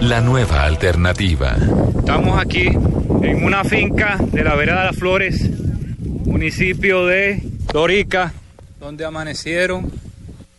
[0.00, 1.56] la nueva alternativa.
[1.98, 5.50] Estamos aquí en una finca de la Vereda de las Flores,
[6.00, 7.40] municipio de
[7.72, 8.32] Dorica,
[8.78, 9.90] donde amanecieron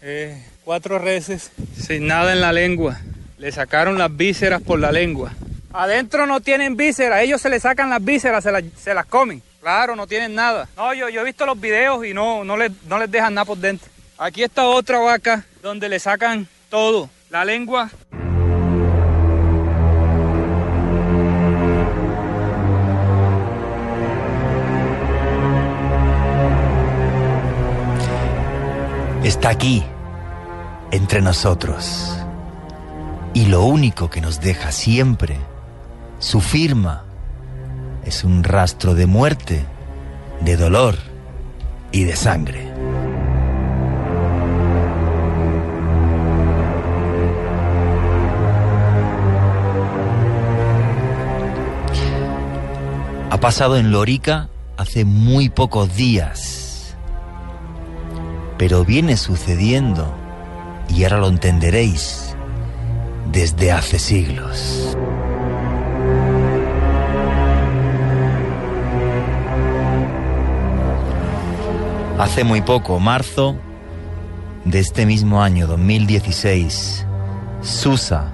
[0.02, 3.00] eh, cuatro reses sin nada en la lengua.
[3.38, 5.34] Le sacaron las vísceras por la lengua.
[5.74, 9.42] Adentro no tienen vísceras, ellos se les sacan las vísceras, se las, se las comen.
[9.62, 10.70] Claro, no tienen nada.
[10.78, 13.46] No, yo, yo he visto los videos y no, no, les, no les dejan nada
[13.46, 13.90] por dentro.
[14.18, 17.10] Aquí está otra vaca donde le sacan todo.
[17.30, 17.90] La lengua,
[29.28, 29.84] está aquí,
[30.92, 32.16] entre nosotros.
[33.34, 35.38] Y lo único que nos deja siempre,
[36.20, 37.06] su firma,
[38.06, 39.66] es un rastro de muerte,
[40.42, 40.96] de dolor
[41.92, 42.72] y de sangre.
[53.32, 56.65] Ha pasado en Lorica hace muy pocos días
[58.58, 60.14] pero viene sucediendo,
[60.88, 62.36] y ahora lo entenderéis,
[63.32, 64.96] desde hace siglos.
[72.18, 73.58] Hace muy poco, marzo
[74.64, 77.06] de este mismo año 2016,
[77.62, 78.32] Susa,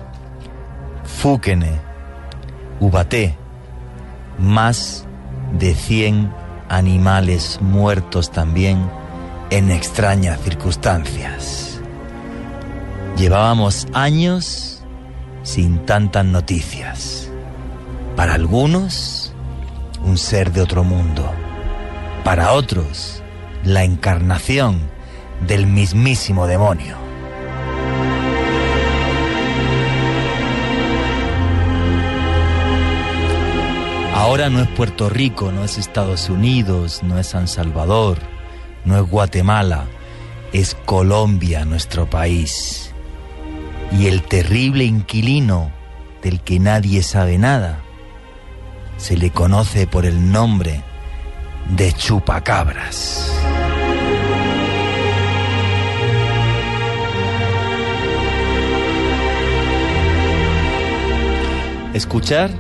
[1.03, 1.79] Fúquene,
[2.79, 3.35] Ubaté,
[4.37, 5.05] más
[5.57, 6.31] de 100
[6.69, 9.00] animales muertos también
[9.51, 11.81] en extrañas circunstancias.
[13.17, 14.81] Llevábamos años
[15.43, 17.29] sin tantas noticias.
[18.15, 19.33] Para algunos,
[20.05, 21.29] un ser de otro mundo.
[22.23, 23.21] Para otros,
[23.65, 24.79] la encarnación
[25.45, 26.95] del mismísimo demonio.
[34.15, 38.17] Ahora no es Puerto Rico, no es Estados Unidos, no es San Salvador,
[38.85, 39.85] no es Guatemala,
[40.53, 42.93] es Colombia nuestro país.
[43.91, 45.71] Y el terrible inquilino
[46.21, 47.79] del que nadie sabe nada
[48.97, 50.83] se le conoce por el nombre
[51.69, 53.31] de chupacabras.
[61.93, 62.51] Escuchar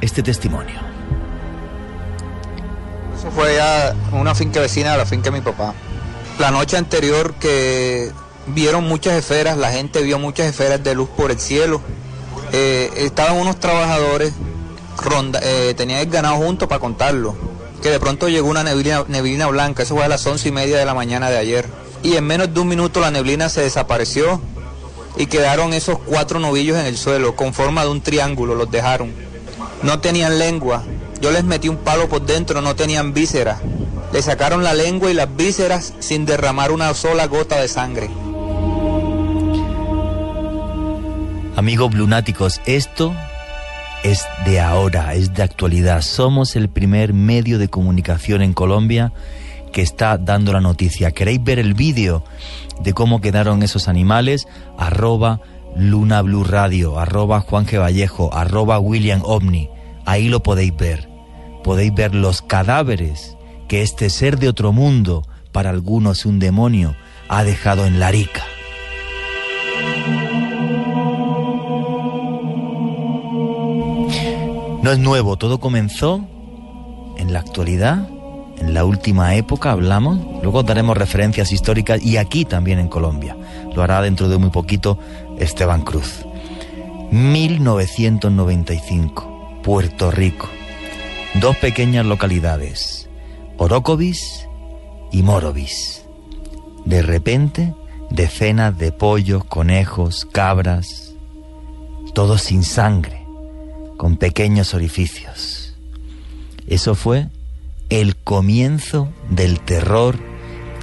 [0.00, 0.89] este testimonio.
[3.34, 5.74] Fue ya una finca vecina de la finca de mi papá.
[6.38, 8.10] La noche anterior que
[8.46, 11.80] vieron muchas esferas, la gente vio muchas esferas de luz por el cielo.
[12.52, 14.32] Eh, estaban unos trabajadores,
[14.96, 17.36] ronda, eh, tenían el ganado junto para contarlo.
[17.82, 20.78] Que de pronto llegó una neblina, neblina blanca, eso fue a las once y media
[20.78, 21.66] de la mañana de ayer.
[22.02, 24.40] Y en menos de un minuto la neblina se desapareció
[25.16, 29.12] y quedaron esos cuatro novillos en el suelo, con forma de un triángulo, los dejaron.
[29.82, 30.82] No tenían lengua,
[31.20, 33.60] yo les metí un palo por dentro, no tenían vísceras.
[34.12, 38.10] Le sacaron la lengua y las vísceras sin derramar una sola gota de sangre.
[41.56, 43.12] Amigos lunáticos, esto
[44.02, 46.00] es de ahora, es de actualidad.
[46.00, 49.12] Somos el primer medio de comunicación en Colombia
[49.72, 51.10] que está dando la noticia.
[51.10, 52.24] ¿Queréis ver el vídeo
[52.82, 54.48] de cómo quedaron esos animales?
[54.78, 55.40] Arroba
[55.76, 57.66] Luna Blue Radio, arroba Juan.
[57.70, 59.68] Vallejo, arroba William Omni.
[60.06, 61.09] Ahí lo podéis ver.
[61.62, 63.36] Podéis ver los cadáveres
[63.68, 65.22] que este ser de otro mundo,
[65.52, 66.94] para algunos un demonio,
[67.28, 68.42] ha dejado en Larica.
[74.82, 76.26] No es nuevo, todo comenzó
[77.18, 78.08] en la actualidad,
[78.58, 83.36] en la última época hablamos, luego daremos referencias históricas y aquí también en Colombia.
[83.74, 84.98] Lo hará dentro de muy poquito
[85.38, 86.24] Esteban Cruz.
[87.10, 90.48] 1995, Puerto Rico.
[91.34, 93.08] Dos pequeñas localidades,
[93.56, 94.48] Orocovis
[95.12, 96.04] y Morovis.
[96.84, 97.72] De repente,
[98.10, 101.14] decenas de pollos, conejos, cabras,
[102.14, 103.24] todos sin sangre
[103.96, 105.76] con pequeños orificios.
[106.66, 107.28] Eso fue
[107.90, 110.18] el comienzo del terror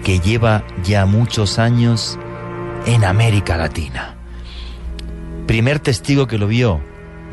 [0.03, 2.17] que lleva ya muchos años
[2.85, 4.15] en América Latina.
[5.45, 6.79] Primer testigo que lo vio,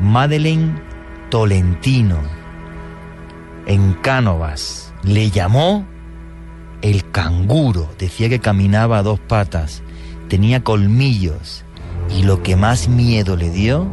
[0.01, 0.81] Madeleine
[1.29, 2.19] Tolentino,
[3.65, 4.93] en Cánovas.
[5.03, 5.85] Le llamó
[6.81, 9.83] el canguro, decía que caminaba a dos patas,
[10.29, 11.63] tenía colmillos
[12.15, 13.89] y lo que más miedo le dio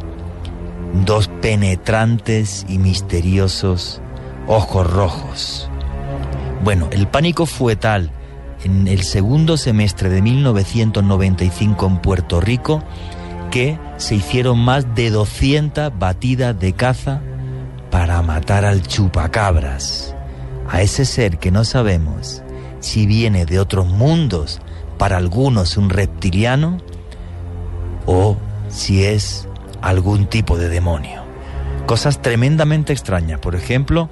[1.05, 4.01] dos penetrantes y misteriosos
[4.47, 5.69] ojos rojos.
[6.63, 8.11] Bueno, el pánico fue tal
[8.63, 12.83] en el segundo semestre de 1995 en Puerto Rico
[13.51, 17.21] que se hicieron más de 200 batidas de caza
[17.93, 20.15] para matar al chupacabras,
[20.67, 22.41] a ese ser que no sabemos
[22.79, 24.59] si viene de otros mundos,
[24.97, 26.79] para algunos un reptiliano,
[28.07, 28.35] o
[28.67, 29.47] si es
[29.83, 31.23] algún tipo de demonio.
[31.85, 34.09] Cosas tremendamente extrañas, por ejemplo,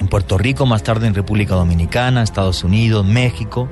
[0.00, 3.70] en Puerto Rico, más tarde en República Dominicana, Estados Unidos, México.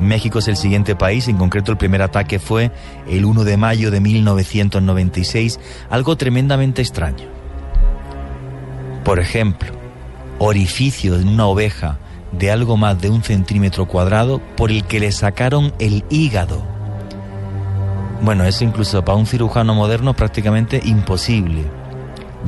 [0.00, 2.70] México es el siguiente país, en concreto el primer ataque fue
[3.08, 7.41] el 1 de mayo de 1996, algo tremendamente extraño.
[9.04, 9.72] Por ejemplo,
[10.38, 11.98] orificio en una oveja
[12.32, 16.72] de algo más de un centímetro cuadrado por el que le sacaron el hígado
[18.22, 21.64] bueno, es incluso para un cirujano moderno prácticamente imposible.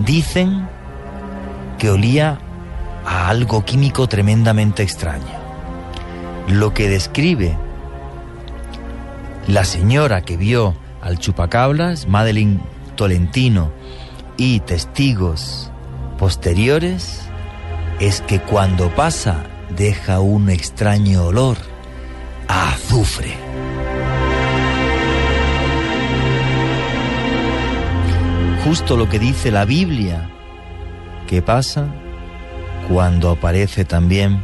[0.06, 0.68] Dicen
[1.80, 2.38] que olía
[3.04, 5.34] a algo químico tremendamente extraño.
[6.46, 7.56] Lo que describe
[9.48, 12.60] la señora que vio al chupacabras, Madeline
[12.94, 13.72] Tolentino,
[14.36, 15.72] y testigos
[16.14, 17.20] posteriores,
[18.00, 19.44] es que cuando pasa
[19.76, 21.56] deja un extraño olor
[22.48, 23.44] a azufre.
[28.64, 30.30] justo lo que dice la Biblia,
[31.28, 31.86] que pasa
[32.88, 34.42] cuando aparece también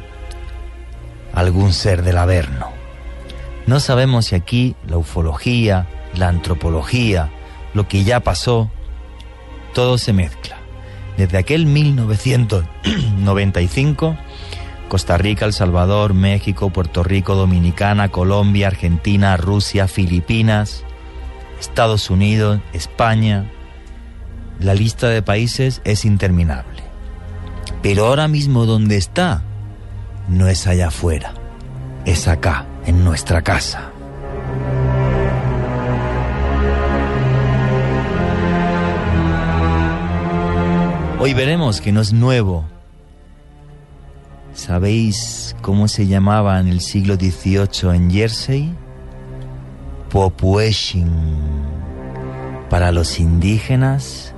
[1.33, 2.69] algún ser del Averno.
[3.67, 7.31] No sabemos si aquí la ufología, la antropología,
[7.73, 8.71] lo que ya pasó,
[9.73, 10.60] todo se mezcla.
[11.17, 14.17] Desde aquel 1995,
[14.89, 20.85] Costa Rica, El Salvador, México, Puerto Rico, Dominicana, Colombia, Argentina, Rusia, Filipinas,
[21.61, 23.51] Estados Unidos, España,
[24.59, 26.83] la lista de países es interminable.
[27.83, 29.43] Pero ahora mismo donde está,
[30.29, 31.33] no es allá afuera,
[32.05, 33.90] es acá, en nuestra casa.
[41.31, 42.65] Hoy veremos que no es nuevo.
[44.53, 48.75] ¿Sabéis cómo se llamaba en el siglo XVIII en Jersey?
[50.11, 51.09] Popueshin.
[52.69, 54.35] Para los indígenas,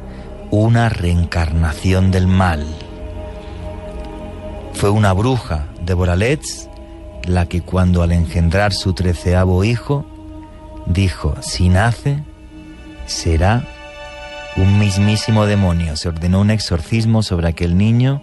[0.50, 2.66] una reencarnación del mal.
[4.74, 6.68] Fue una bruja de Boralets
[7.24, 10.04] la que cuando al engendrar su treceavo hijo
[10.84, 12.22] dijo, si nace,
[13.06, 13.64] será
[14.56, 15.96] un mismísimo demonio.
[15.96, 18.22] Se ordenó un exorcismo sobre aquel niño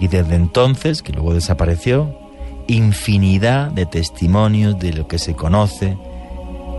[0.00, 2.18] y desde entonces, que luego desapareció,
[2.66, 5.96] infinidad de testimonios de lo que se conoce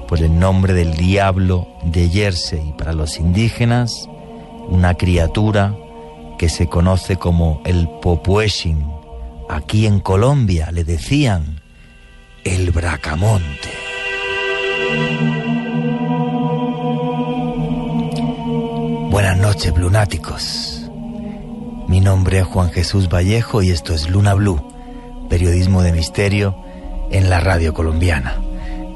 [0.08, 4.10] por el nombre del diablo de Jersey para los indígenas,
[4.68, 5.76] una criatura
[6.38, 8.86] que se conoce como el Popueshin.
[9.50, 11.62] Aquí en Colombia le decían
[12.44, 13.72] el Bracamonte.
[19.36, 20.90] Buenas noches.
[21.88, 24.62] Mi nombre es Juan Jesús Vallejo y esto es Luna Blue,
[25.28, 26.56] periodismo de misterio
[27.10, 28.40] en la radio colombiana.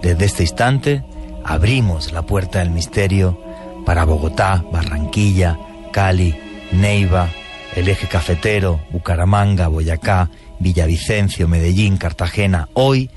[0.03, 1.03] Desde este instante
[1.43, 3.41] abrimos la puerta del misterio
[3.83, 5.57] para Bogotá, Barranquilla,
[5.91, 6.37] Cali,
[6.71, 7.29] Neiva,
[7.75, 10.29] el eje cafetero, Bucaramanga, Boyacá,
[10.59, 12.69] Villavicencio, Medellín, Cartagena.
[12.73, 13.09] Hoy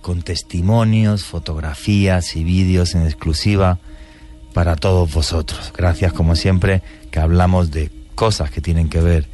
[0.00, 3.78] con testimonios, fotografías y vídeos en exclusiva
[4.52, 5.72] para todos vosotros.
[5.76, 9.26] Gracias como siempre que hablamos de cosas que tienen que ver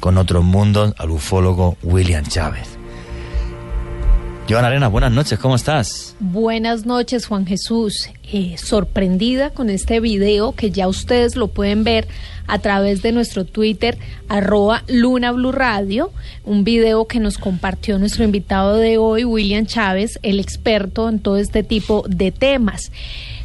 [0.00, 2.78] con otros mundos al ufólogo William Chávez.
[4.46, 6.14] Joana Arena, buenas noches, ¿cómo estás?
[6.20, 8.10] Buenas noches, Juan Jesús.
[8.30, 12.06] Eh, sorprendida con este video que ya ustedes lo pueden ver
[12.46, 13.96] a través de nuestro Twitter,
[14.28, 16.12] arroba Luna Blue Radio,
[16.44, 21.38] un video que nos compartió nuestro invitado de hoy, William Chávez, el experto en todo
[21.38, 22.92] este tipo de temas.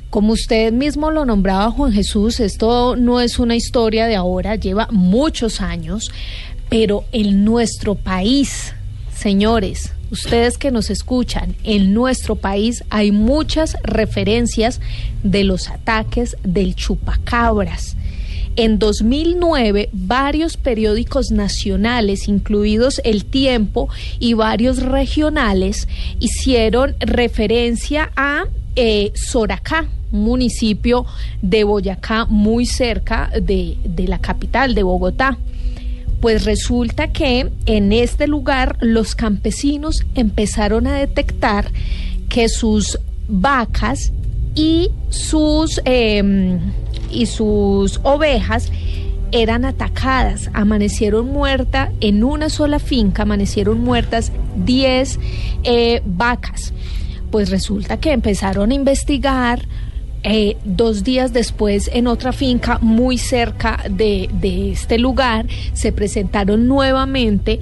[0.10, 4.88] Como usted mismo lo nombraba, Juan Jesús, esto no es una historia de ahora, lleva
[4.90, 6.10] muchos años,
[6.68, 8.74] pero en nuestro país,
[9.16, 14.82] señores, ustedes que nos escuchan, en nuestro país hay muchas referencias
[15.22, 17.96] de los ataques del chupacabras.
[18.56, 23.90] En 2009, varios periódicos nacionales, incluidos El Tiempo
[24.20, 25.88] y varios regionales,
[26.20, 28.46] hicieron referencia a
[28.76, 31.06] eh, Soracá, municipio
[31.42, 35.38] de Boyacá, muy cerca de, de la capital, de Bogotá.
[36.22, 41.72] Pues resulta que en este lugar los campesinos empezaron a detectar
[42.28, 44.12] que sus vacas
[44.56, 46.60] y sus, em,
[47.12, 48.72] y sus ovejas
[49.32, 55.20] eran atacadas, amanecieron muertas en una sola finca, amanecieron muertas 10
[55.64, 56.74] eh, vacas.
[57.32, 59.66] Pues resulta que empezaron a investigar,
[60.24, 66.68] eh, dos días después, en otra finca muy cerca de, de este lugar, se presentaron
[66.68, 67.60] nuevamente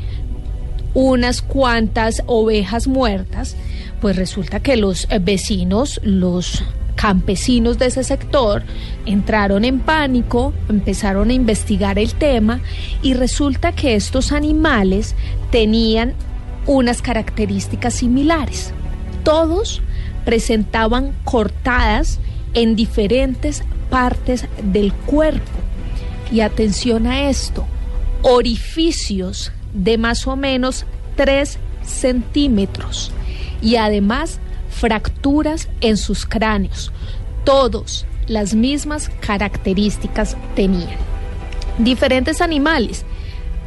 [0.94, 3.56] unas cuantas ovejas muertas.
[4.02, 6.64] Pues resulta que los eh, vecinos, los
[6.96, 8.64] campesinos de ese sector
[9.06, 12.60] entraron en pánico, empezaron a investigar el tema
[13.04, 15.16] y resulta que estos animales
[15.52, 16.14] tenían
[16.66, 18.74] unas características similares.
[19.27, 19.81] Todos
[20.24, 22.17] presentaban cortadas
[22.53, 25.51] en diferentes partes del cuerpo.
[26.31, 27.67] Y atención a esto,
[28.22, 30.86] orificios de más o menos
[31.17, 33.12] 3 centímetros
[33.62, 36.93] y además fracturas en sus cráneos.
[37.43, 40.96] Todos las mismas características tenían.
[41.79, 43.03] Diferentes animales,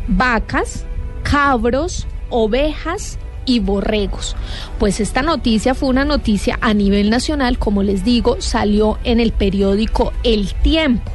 [0.08, 0.86] vacas,
[1.22, 3.18] cabros, ovejas
[3.50, 4.37] y borregos.
[4.78, 9.33] Pues esta noticia fue una noticia a nivel nacional, como les digo, salió en el
[9.33, 11.11] periódico El Tiempo.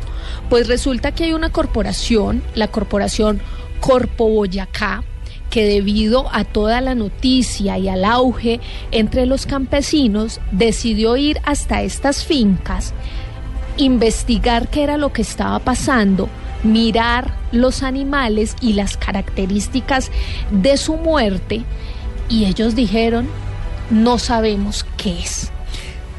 [0.49, 3.41] Pues resulta que hay una corporación, la corporación
[3.79, 5.03] Corpo Boyacá,
[5.49, 8.59] que debido a toda la noticia y al auge
[8.91, 12.93] entre los campesinos, decidió ir hasta estas fincas,
[13.77, 16.27] investigar qué era lo que estaba pasando,
[16.63, 20.11] mirar los animales y las características
[20.51, 21.63] de su muerte,
[22.29, 23.27] y ellos dijeron,
[23.89, 25.51] no sabemos qué es.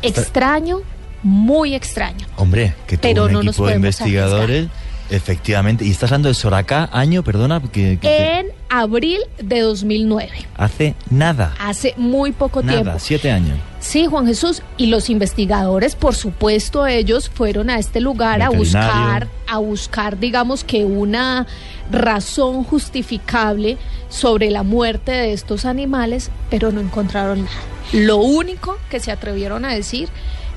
[0.03, 0.81] Extraño,
[1.23, 2.27] muy extraño.
[2.37, 4.69] Hombre, que todo Pero un no nos equipo de podemos investigadores,
[5.11, 5.85] efectivamente.
[5.85, 11.55] Y estás hablando de Soracá, año, perdona, que, que- En abril de 2009, hace nada.
[11.59, 12.99] hace muy poco Nada, tiempo.
[12.99, 13.59] siete años.
[13.81, 14.63] Sí, Juan Jesús.
[14.77, 20.65] Y los investigadores, por supuesto, ellos fueron a este lugar a buscar, a buscar, digamos
[20.65, 21.47] que una
[21.93, 23.77] razón justificable
[24.09, 27.57] sobre la muerte de estos animales, pero no encontraron nada.
[27.93, 30.09] Lo único que se atrevieron a decir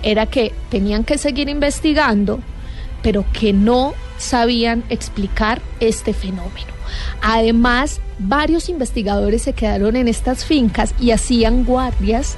[0.01, 2.39] era que tenían que seguir investigando,
[3.01, 6.67] pero que no sabían explicar este fenómeno.
[7.21, 12.37] Además, varios investigadores se quedaron en estas fincas y hacían guardias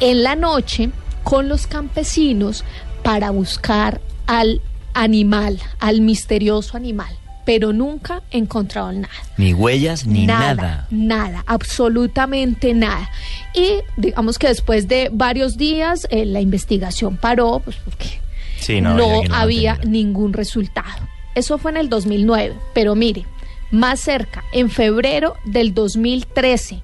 [0.00, 0.90] en la noche
[1.22, 2.64] con los campesinos
[3.02, 4.60] para buscar al
[4.94, 9.14] animal, al misterioso animal, pero nunca encontraron nada.
[9.36, 10.86] Ni huellas, ni nada.
[10.90, 13.10] Nada, absolutamente nada.
[13.54, 18.20] Y digamos que después de varios días eh, la investigación paró, pues porque
[18.58, 21.08] Sí, no, que no había ningún resultado.
[21.34, 23.26] Eso fue en el 2009, pero mire,
[23.70, 26.82] más cerca, en febrero del 2013,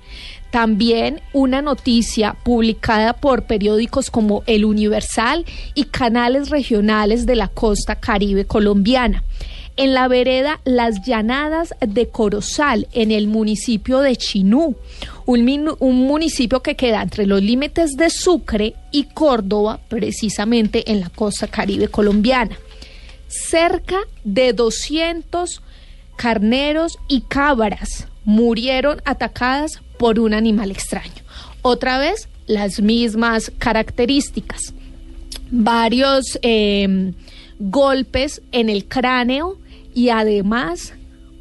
[0.50, 7.96] también una noticia publicada por periódicos como El Universal y canales regionales de la costa
[7.96, 9.24] caribe colombiana.
[9.76, 14.76] En la vereda Las Llanadas de Corozal, en el municipio de Chinú,
[15.24, 15.44] un,
[15.80, 21.88] municipio que queda entre los límites de Sucre y Córdoba, precisamente en la costa caribe
[21.88, 22.58] colombiana.
[23.28, 25.62] Cerca de 200
[26.16, 31.22] carneros y cabras murieron atacadas por un animal extraño.
[31.62, 34.74] Otra vez, las mismas características.
[35.50, 37.12] Varios eh,
[37.58, 39.61] golpes en el cráneo
[39.94, 40.94] y además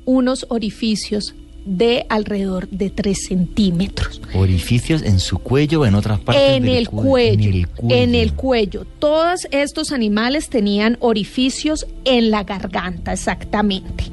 [0.05, 4.19] unos orificios de alrededor de 3 centímetros.
[4.33, 7.67] Orificios en su cuello o en otras partes en del el cue- cuello, En el
[7.67, 7.95] cuello.
[7.95, 8.85] en el cuello.
[8.97, 14.05] Todos estos animales tenían orificios en la garganta, exactamente.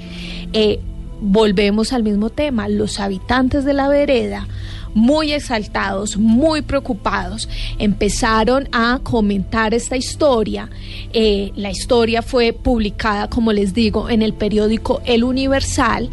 [0.53, 0.79] Eh,
[1.23, 2.69] volvemos al mismo tema.
[2.69, 4.47] Los habitantes de la vereda,
[4.95, 10.71] muy exaltados, muy preocupados, empezaron a comentar esta historia.
[11.13, 16.11] Eh, la historia fue publicada, como les digo, en el periódico El Universal.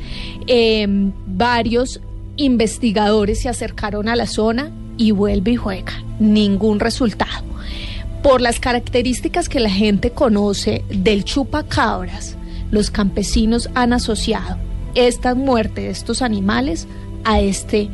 [0.48, 0.86] Eh,
[1.28, 2.02] varios
[2.38, 5.94] investigadores se acercaron a la zona y vuelve y juega.
[6.20, 7.44] Ningún resultado.
[8.24, 12.38] Por las características que la gente conoce del chupacabras,
[12.72, 14.58] los campesinos han asociado
[14.96, 16.88] esta muerte de estos animales
[17.24, 17.90] a este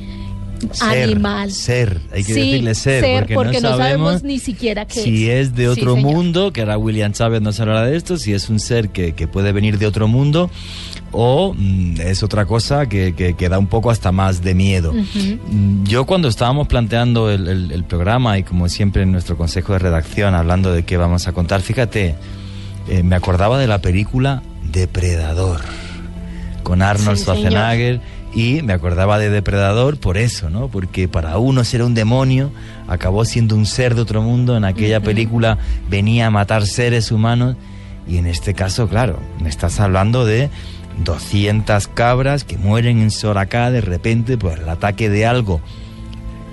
[0.72, 1.51] Ser, animal.
[1.51, 3.03] Ser, hay que Sí, decirle ser,
[3.34, 7.41] porque, no, sabemos ni siquiera qué si es de otro mundo, que ahora William Chávez
[7.41, 10.50] nos hablará de esto, si es un ser que, que puede venir de otro mundo
[11.12, 14.94] o mm, es otra cosa que, que- que da un poco hasta más de miedo.
[14.94, 19.74] Mm, Yo cuando estábamos planteando el, el- el programa y como siempre en nuestro consejo
[19.74, 22.15] de redacción hablando de qué vamos a contar, fíjate,
[22.88, 24.41] eh, me acordaba de la película
[24.72, 25.60] Depredador
[26.63, 28.01] con Arnold Sí, señor.
[28.33, 30.69] Y me acordaba de Depredador por eso, ¿no?
[30.69, 32.51] Porque para unos era un demonio,
[32.88, 35.57] acabó siendo un ser de otro mundo, en aquella película
[35.89, 37.57] venía a matar seres humanos
[38.07, 40.50] y en este caso, claro, me estás hablando de
[41.03, 45.59] 200 cabras que mueren en Soracá de repente por el ataque de algo.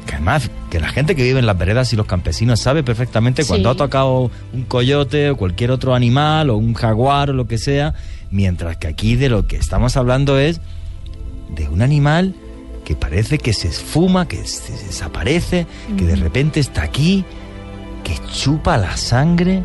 [0.06, 3.44] Que además, que la gente que vive en las veredas y los campesinos sabe perfectamente
[3.44, 3.74] cuando Sí.
[3.74, 7.94] ha tocado un coyote o cualquier otro animal o un jaguar o lo que sea,
[8.30, 10.60] mientras que aquí de lo que estamos hablando es
[11.48, 12.34] de un animal
[12.84, 17.24] que parece que se esfuma, que se desaparece, que de repente está aquí,
[18.04, 19.62] que chupa la sangre,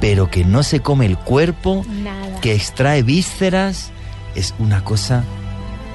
[0.00, 2.40] pero que no se come el cuerpo, Nada.
[2.40, 3.90] que extrae vísceras,
[4.34, 5.24] es una cosa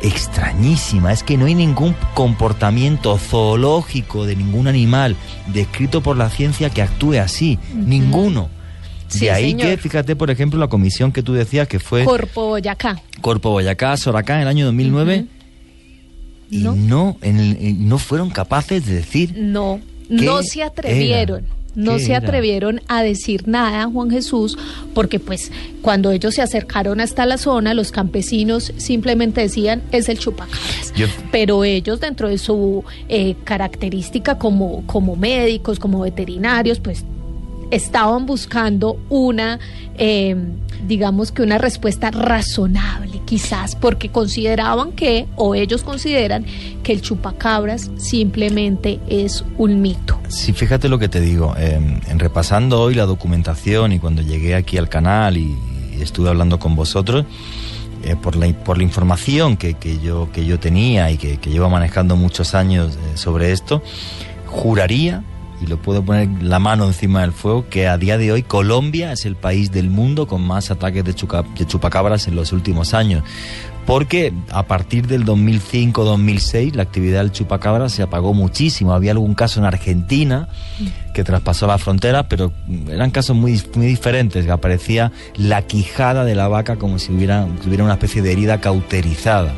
[0.03, 1.11] extrañísima.
[1.11, 5.15] Es que no hay ningún comportamiento zoológico de ningún animal
[5.47, 7.59] descrito por la ciencia que actúe así.
[7.73, 8.49] Ninguno.
[9.11, 9.69] Sí, de ahí señor.
[9.69, 13.01] que, fíjate, por ejemplo, la comisión que tú decías que fue Corpo Boyacá.
[13.21, 15.25] Corpo Boyacá, Soracá, en el año 2009,
[16.49, 16.75] y No.
[16.75, 21.45] no, en el- no fueron capaces de decir No, ¿Qué no se atrevieron.
[21.45, 21.55] era?
[21.73, 24.57] No ¿Qué se atrevieron a decir nada, Juan Jesús,
[24.93, 30.19] porque pues cuando ellos se acercaron hasta la zona, los campesinos simplemente decían, es el
[30.19, 30.91] chupacabras.
[30.97, 37.05] Yo- Pero ellos dentro de su eh, característica como, como médicos, como veterinarios, pues
[37.71, 39.59] estaban buscando una,
[39.97, 40.35] eh,
[40.87, 46.45] digamos que una respuesta razonable, quizás, porque consideraban que, o ellos consideran,
[46.83, 50.19] que el chupacabras simplemente es un mito.
[50.27, 51.55] Sí, fíjate lo que te digo.
[51.57, 55.57] eh, en repasando hoy la documentación y cuando llegué aquí al canal y,
[55.97, 57.25] y estuve hablando con vosotros,
[58.03, 61.51] eh, por, la, por la información que, que yo, que yo tenía y que, que
[61.51, 63.83] llevo manejando muchos años eh, sobre esto,
[64.47, 65.23] juraría,
[65.61, 69.11] y lo puedo poner la mano encima del fuego, que a día de hoy Colombia
[69.11, 73.23] es el país del mundo con más ataques de, chupacabras en los últimos años.
[73.85, 78.93] Porque a partir del 2005-2006 la actividad del chupacabra se apagó muchísimo.
[78.93, 80.47] Había algún caso en Argentina
[81.13, 82.53] que traspasó la frontera, pero
[82.87, 84.47] eran casos muy, muy diferentes.
[84.49, 89.51] Aparecía la quijada de la vaca como si hubiera, tuviera una especie de herida cauterizada.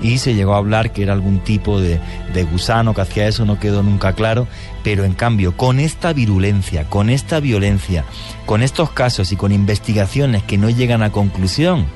[0.00, 2.00] Y se llegó a hablar que era algún tipo de,
[2.32, 4.46] de gusano que hacía eso, no quedó nunca claro.
[4.82, 8.04] Pero en cambio, con esta virulencia, con esta violencia,
[8.46, 11.86] con estos casos y con investigaciones que no llegan a conclusión,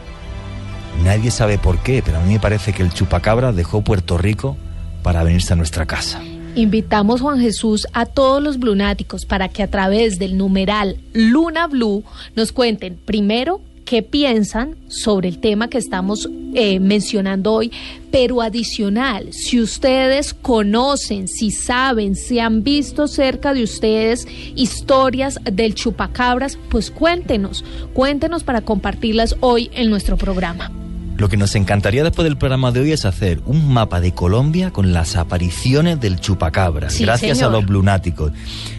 [1.05, 4.57] Nadie sabe por qué, pero a mí me parece que el chupacabra dejó Puerto Rico
[5.03, 6.21] para venirse a nuestra casa.
[6.55, 12.03] Invitamos, Juan Jesús, a todos los blunáticos para que a través del numeral Luna Blue
[12.35, 17.73] nos cuenten primero qué piensan sobre el tema que estamos eh, mencionando hoy,
[18.11, 25.75] pero adicional, si ustedes conocen, si saben, si han visto cerca de ustedes historias del
[25.75, 30.71] chupacabras, pues cuéntenos, cuéntenos para compartirlas hoy en nuestro programa.
[31.19, 34.71] Lo que nos encantaría después del programa de hoy es hacer un mapa de Colombia
[34.71, 37.51] con las apariciones del chupacabra, Sí, gracias señor.
[37.53, 38.31] a los blunáticos.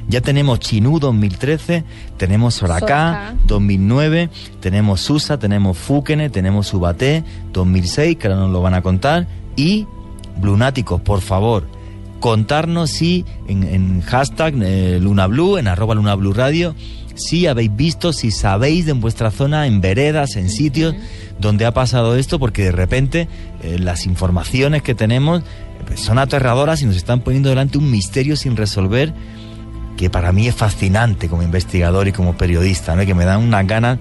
[0.07, 1.83] Ya tenemos Chinú 2013,
[2.15, 3.35] tenemos Soracá, Soracá.
[3.45, 4.29] 2009,
[4.61, 9.85] tenemos Susa, tenemos Fúquene, tenemos Ubaté 2006, que ahora nos lo van a contar, y
[10.37, 11.67] blunáticos, por favor,
[12.21, 16.73] contarnos si en, en hashtag eh, Luna Blue, en arroba Luna Blue Radio,
[17.19, 20.95] si habéis visto, si sabéis de en vuestra zona, en veredas, en sitios
[21.39, 23.27] donde ha pasado esto, porque de repente
[23.61, 28.35] eh, las informaciones que tenemos eh, son aterradoras y nos están poniendo delante un misterio
[28.35, 29.13] sin resolver
[29.97, 33.05] que para mí es fascinante como investigador y como periodista, ¿no?
[33.05, 33.99] Que me dan unas ganas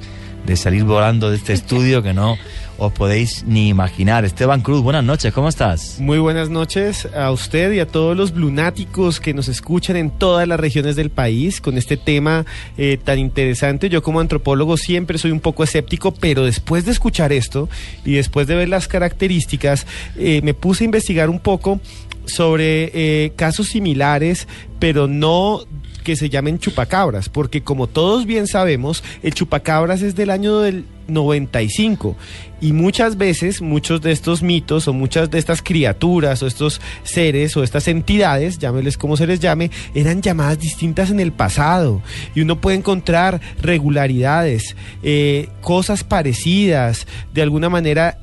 [0.49, 2.39] de salir volando de este estudio que no
[2.79, 4.25] os podéis ni imaginar.
[4.25, 6.01] Esteban Cruz, buenas noches, ¿cómo estás?
[6.01, 10.49] Muy buenas noches a usted y a todos los lunáticos que nos escuchan en todas
[10.49, 12.47] las regiones del país con este tema
[12.79, 13.91] eh, tan interesante.
[13.91, 17.69] Yo como antropólogo siempre soy un poco escéptico, pero después de escuchar esto
[18.07, 21.79] y después de ver las características, eh, me puse a investigar un poco
[22.25, 25.67] sobre eh, casos similares, pero no
[26.09, 30.87] que se llamen chupacabras, porque como todos bien sabemos, el chupacabras es del año del
[31.07, 32.17] 95
[32.63, 37.55] y muchas veces muchos de estos mitos o muchas de estas criaturas o estos seres
[37.59, 42.01] o estas entidades, llámeles como se les llame, eran llamadas distintas en el pasado
[42.35, 48.17] y uno puede encontrar regularidades, eh, cosas parecidas, de alguna manera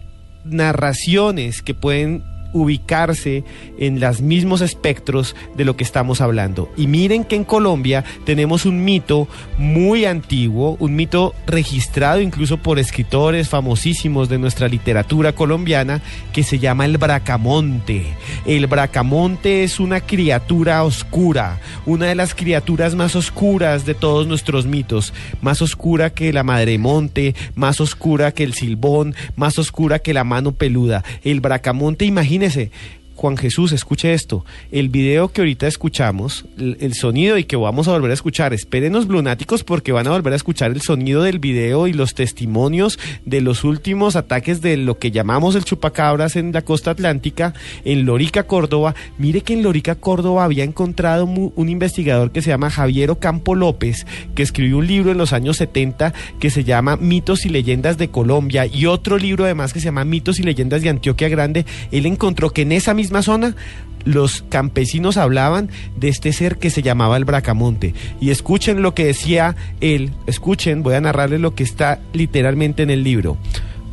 [0.44, 2.24] narraciones que pueden
[2.56, 3.44] ubicarse
[3.78, 6.72] en los mismos espectros de lo que estamos hablando.
[6.78, 12.80] Y miren que en Colombia tenemos un mito muy antiguo, un mito registrado incluso por
[12.80, 18.06] escritores famosísimos de nuestra literatura colombiana, que se llama el bracamonte.
[18.46, 24.66] El bracamonte es una criatura oscura, una de las criaturas más oscuras de todos nuestros
[24.66, 30.14] mitos, más oscura que la madre monte, más oscura que el silbón, más oscura que
[30.14, 31.04] la mano peluda.
[31.22, 32.72] El bracamonte, imagínense, Imagínese,
[33.16, 34.46] Juan Jesús, escuche esto.
[34.72, 39.08] El video que ahorita escuchamos, el, sonido y que vamos a volver a escuchar, espérenos
[39.08, 43.40] lunáticos porque van a volver a escuchar el sonido del video y los testimonios de
[43.40, 47.54] los últimos ataques de lo que llamamos el chupacabras en la costa atlántica,
[47.86, 48.96] en Lorica, Córdoba.
[49.18, 54.06] Mire que en Lorica, Córdoba había encontrado un investigador que se llama Javier Ocampo López,
[54.36, 58.10] que escribió un libro en los años 70 que se llama Mitos y Leyendas de
[58.10, 61.66] Colombia y otro libro además que se llama Mitos y Leyendas de Antioquia Grande.
[61.92, 63.56] Él encontró que en esa misma misma zona,
[64.04, 67.94] los campesinos hablaban de este ser que se llamaba el Bracamonte.
[68.20, 72.90] Y escuchen lo que decía él, escuchen, voy a narrarles lo que está literalmente en
[72.90, 73.38] el libro.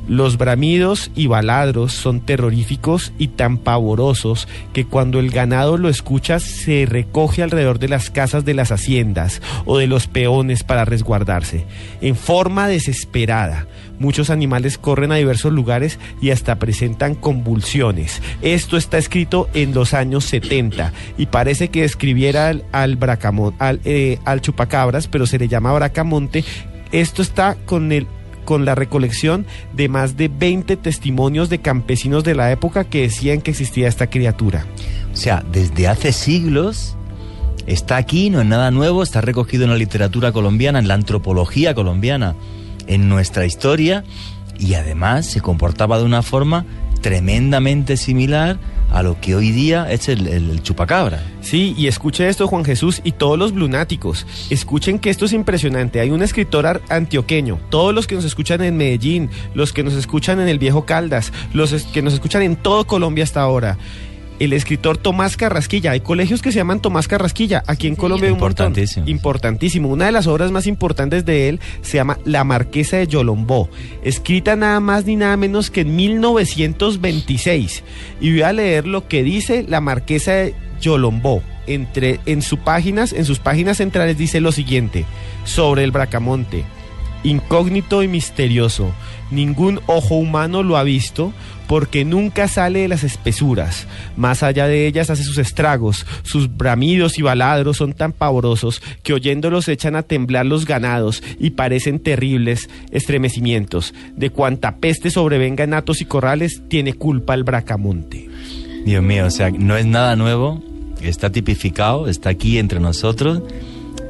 [0.09, 6.41] Los bramidos y baladros son terroríficos y tan pavorosos que cuando el ganado lo escucha
[6.41, 11.67] se recoge alrededor de las casas de las haciendas o de los peones para resguardarse,
[12.01, 13.67] en forma desesperada.
[14.01, 18.21] Muchos animales corren a diversos lugares y hasta presentan convulsiones.
[18.43, 24.41] Esto está escrito en los años 70 y parece que escribiera al, al, eh, al
[24.41, 26.45] chupacabras, pero se le llama bracamonte.
[26.91, 28.09] Esto está con el
[28.45, 33.41] con la recolección de más de 20 testimonios de campesinos de la época que decían
[33.41, 34.67] que existía esta criatura.
[35.13, 36.97] O sea, desde hace siglos
[37.67, 41.75] está aquí, no es nada nuevo, está recogido en la literatura colombiana, en la antropología
[41.75, 42.35] colombiana,
[42.87, 44.05] en nuestra historia
[44.59, 46.67] y además se comportaba de una forma
[47.01, 48.59] tremendamente similar
[48.93, 51.23] a lo que hoy día es el, chupacabra.
[51.41, 54.27] Sí, y escuche esto Juan Jesús y todos los lunáticos.
[54.51, 56.01] Escuchen que esto es impresionante.
[56.01, 60.41] Hay un escritor antioqueño, todos los que nos escuchan en Medellín, los que nos escuchan
[60.41, 63.79] en el viejo Caldas, los que nos escuchan en todo Colombia hasta ahora
[64.43, 65.93] el escritor Tomás Carrasquilla.
[65.93, 67.63] Hay colegios que se llaman Tomás Carrasquilla.
[67.69, 69.07] Aquí en Colombia importantísimo.
[69.09, 69.89] importantísimo.
[69.89, 73.71] Una de las obras más importantes de él se llama La Marquesa de Yolombó,
[74.03, 77.85] escrita nada más ni nada menos que en 1926.
[78.21, 81.43] Y voy a leer lo que dice La Marquesa de Yolombó.
[81.69, 85.05] Entre, en, sus páginas, en sus páginas centrales dice lo siguiente
[85.45, 86.65] sobre el bracamonte.
[87.23, 88.93] Incógnito y misterioso.
[89.31, 91.33] Ningún ojo humano lo ha visto
[91.73, 93.87] porque nunca sale de las espesuras.
[94.15, 96.05] Más allá de ellas hace sus estragos.
[96.23, 101.53] Sus bramidos y baladros son tan pavorosos que oyéndolos echan a temblar los ganados y
[101.53, 103.95] parecen terribles estremecimientos.
[104.15, 108.29] De cuanta peste sobrevenga en atos y corrales, tiene culpa el bracamonte.
[108.85, 110.63] Dios mío, o sea, no es nada nuevo,
[111.01, 113.41] está tipificado, está aquí entre nosotros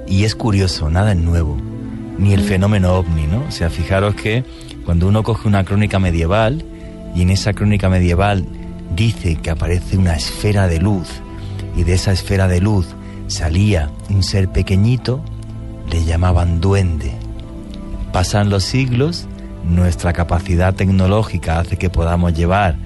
[0.08, 1.56] y es curioso, nada es nuevo.
[2.18, 3.44] Ni el fenómeno ovni, ¿no?
[3.46, 4.42] O sea, fijaros que
[4.84, 6.64] cuando uno coge una crónica medieval
[7.14, 8.46] y en esa crónica medieval
[8.94, 11.08] dice que aparece una esfera de luz
[11.76, 12.86] y de esa esfera de luz
[13.26, 15.22] salía un ser pequeñito,
[15.90, 17.12] le llamaban duende.
[18.12, 19.26] Pasan los siglos,
[19.64, 22.76] nuestra capacidad tecnológica hace que podamos llevar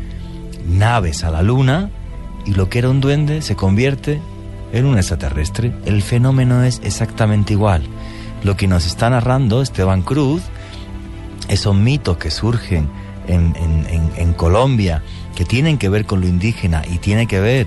[0.68, 1.90] naves a la luna
[2.44, 4.20] y lo que era un duende se convierte
[4.72, 5.72] en un extraterrestre.
[5.84, 7.82] El fenómeno es exactamente igual.
[8.44, 10.42] Lo que nos está narrando Esteban Cruz,
[11.48, 12.88] esos mitos que surgen
[13.28, 15.02] en, Colombia
[15.34, 17.66] que tienen que ver con lo indígena y tiene que ver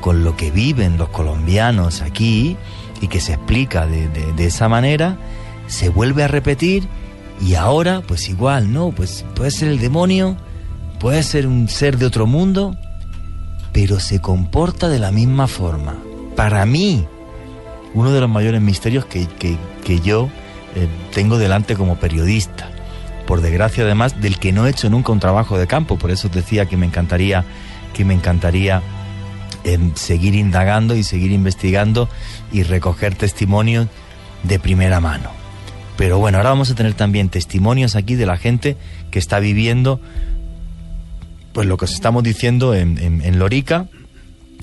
[0.00, 2.56] con lo que viven los colombianos aquí
[3.00, 5.16] y que se explica de, esa manera,
[5.66, 6.86] se vuelve a repetir
[7.40, 8.90] y ahora pues igual, ¿no?
[8.90, 10.36] Pues puede ser el demonio,
[10.98, 12.76] puede ser un ser de otro mundo,
[13.72, 15.96] pero se comporta de la misma forma.
[16.36, 17.06] Para mí,
[17.94, 20.28] uno de los mayores misterios que, que, yo
[20.76, 22.69] eh, tengo delante como periodista
[23.26, 25.96] por desgracia además, del que no he hecho nunca un trabajo de campo.
[25.98, 27.44] Por eso decía que me encantaría,
[27.94, 28.82] que me encantaría
[29.64, 32.08] em, seguir indagando y seguir investigando
[32.52, 33.88] y recoger testimonios
[34.42, 35.30] de primera mano.
[35.96, 38.76] Pero bueno, ahora vamos a tener también testimonios aquí de la gente
[39.10, 40.00] que está viviendo
[41.52, 43.86] pues lo que os estamos diciendo en, en- en Lorica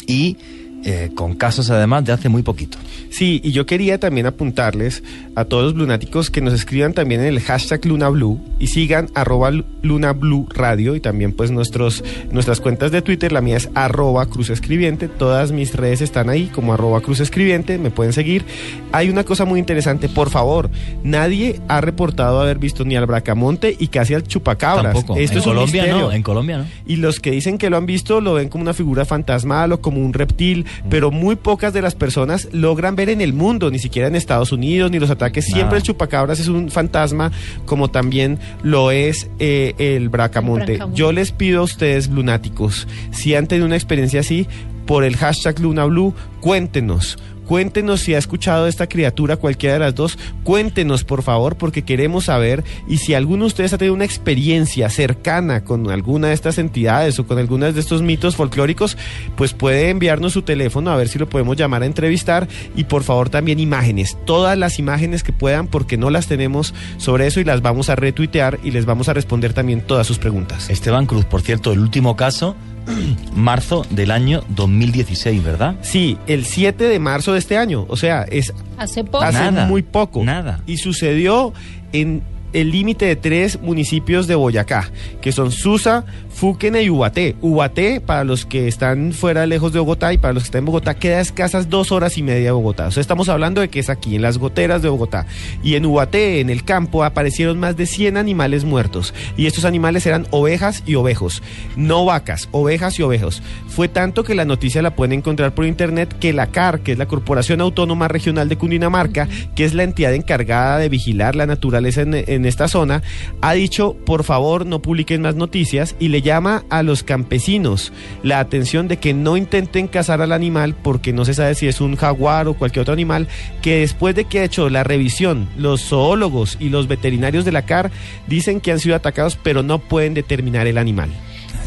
[0.07, 0.37] y
[0.83, 2.77] eh, con casos además de hace muy poquito.
[3.09, 5.03] Sí, y yo quería también apuntarles
[5.35, 9.51] a todos los lunáticos que nos escriban también en el hashtag LunaBlue y sigan arroba
[9.81, 14.49] LunaBlue Radio y también pues nuestros, nuestras cuentas de Twitter, la mía es arroba Cruz
[14.49, 18.45] Escribiente, todas mis redes están ahí como arroba Cruz Escribiente, me pueden seguir.
[18.91, 20.69] Hay una cosa muy interesante, por favor,
[21.03, 24.93] nadie ha reportado haber visto ni al Bracamonte y casi al Chupacabras.
[24.93, 25.17] Tampoco.
[25.17, 26.07] Esto en es un Colombia misterio.
[26.07, 26.65] no, en Colombia no.
[26.85, 29.81] Y los que dicen que lo han visto lo ven como una figura fantasmal o
[29.81, 30.65] como un reptil.
[30.89, 34.51] Pero muy pocas de las personas logran ver en el mundo, ni siquiera en Estados
[34.51, 35.45] Unidos, ni los ataques.
[35.45, 37.31] Siempre el chupacabras es un fantasma,
[37.65, 40.73] como también lo es eh, el bracamonte.
[40.73, 40.99] El bracamonte.
[40.99, 44.47] Yo les pido a ustedes, lunáticos, si han tenido una experiencia así,
[44.85, 47.17] por el hashtag LunaBlue, cuéntenos.
[47.47, 50.17] Cuéntenos si ha escuchado a esta criatura, cualquiera de las dos.
[50.43, 52.63] Cuéntenos, por favor, porque queremos saber.
[52.87, 57.17] Y si alguno de ustedes ha tenido una experiencia cercana con alguna de estas entidades
[57.19, 58.97] o con algunas de estos mitos folclóricos,
[59.35, 62.47] pues puede enviarnos su teléfono a ver si lo podemos llamar a entrevistar.
[62.75, 64.17] Y por favor, también imágenes.
[64.25, 67.95] Todas las imágenes que puedan, porque no las tenemos sobre eso y las vamos a
[67.95, 70.69] retuitear y les vamos a responder también todas sus preguntas.
[70.69, 72.55] Esteban Cruz, por cierto, el último caso,
[73.35, 75.75] marzo del año 2016, ¿verdad?
[75.81, 77.85] Sí, el 7 de marzo de este año.
[77.89, 79.23] O sea, es Hace poco.
[79.23, 80.23] hace Nada, muy poco.
[80.23, 80.61] nada.
[80.65, 81.53] Y sucedió
[81.93, 82.21] en
[82.57, 84.89] el límite de tres municipios de Boyacá,
[85.21, 87.35] que son Susa, Fúquene y Ubaté.
[87.39, 90.65] Ubaté, para los que están fuera lejos de Bogotá y para los que están en
[90.65, 92.87] Bogotá, queda a escasas dos horas y media de Bogotá.
[92.87, 95.27] O sea, estamos hablando de que es aquí, en las goteras de Bogotá.
[95.63, 99.13] Y en Ubaté, en el campo, aparecieron más de 100 animales muertos.
[99.35, 101.43] Y estos animales eran ovejas y ovejos,
[101.75, 103.43] no vacas, ovejas y ovejos.
[103.67, 106.97] Fue tanto que la noticia la pueden encontrar por internet que la CAR, que es
[106.97, 112.01] la Corporación Autónoma Regional de Cundinamarca, que es la entidad encargada de vigilar la naturaleza
[112.01, 113.03] en, en esta zona,
[113.41, 118.39] ha dicho, por favor, no publiquen más noticias y le llama a los campesinos la
[118.39, 121.95] atención de que no intenten cazar al animal porque no se sabe si es un
[121.95, 123.27] jaguar o cualquier otro animal,
[123.61, 127.65] que después de que ha hecho la revisión, los zoólogos y los veterinarios de la
[127.65, 127.91] CAR
[128.27, 131.09] dicen que han sido atacados, pero no pueden determinar el animal.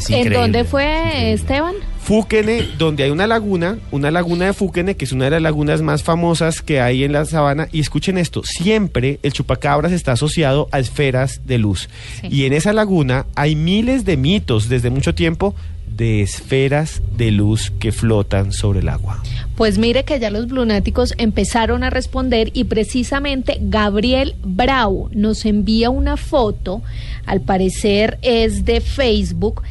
[0.09, 1.75] Es ¿En dónde fue, Esteban?
[2.03, 5.81] Fúquene, donde hay una laguna, una laguna de Fúquene, que es una de las lagunas
[5.81, 7.67] más famosas que hay en la sabana.
[7.71, 11.89] Y escuchen esto, siempre el chupacabras está asociado a esferas de luz.
[12.19, 12.27] Sí.
[12.31, 15.55] Y en esa laguna hay miles de mitos desde mucho tiempo
[15.95, 19.21] de esferas de luz que flotan sobre el agua.
[19.55, 25.89] Pues mire que ya los lunáticos empezaron a responder y precisamente Gabriel Bravo nos envía
[25.89, 26.81] una foto,
[27.25, 29.61] al parecer es de Facebook,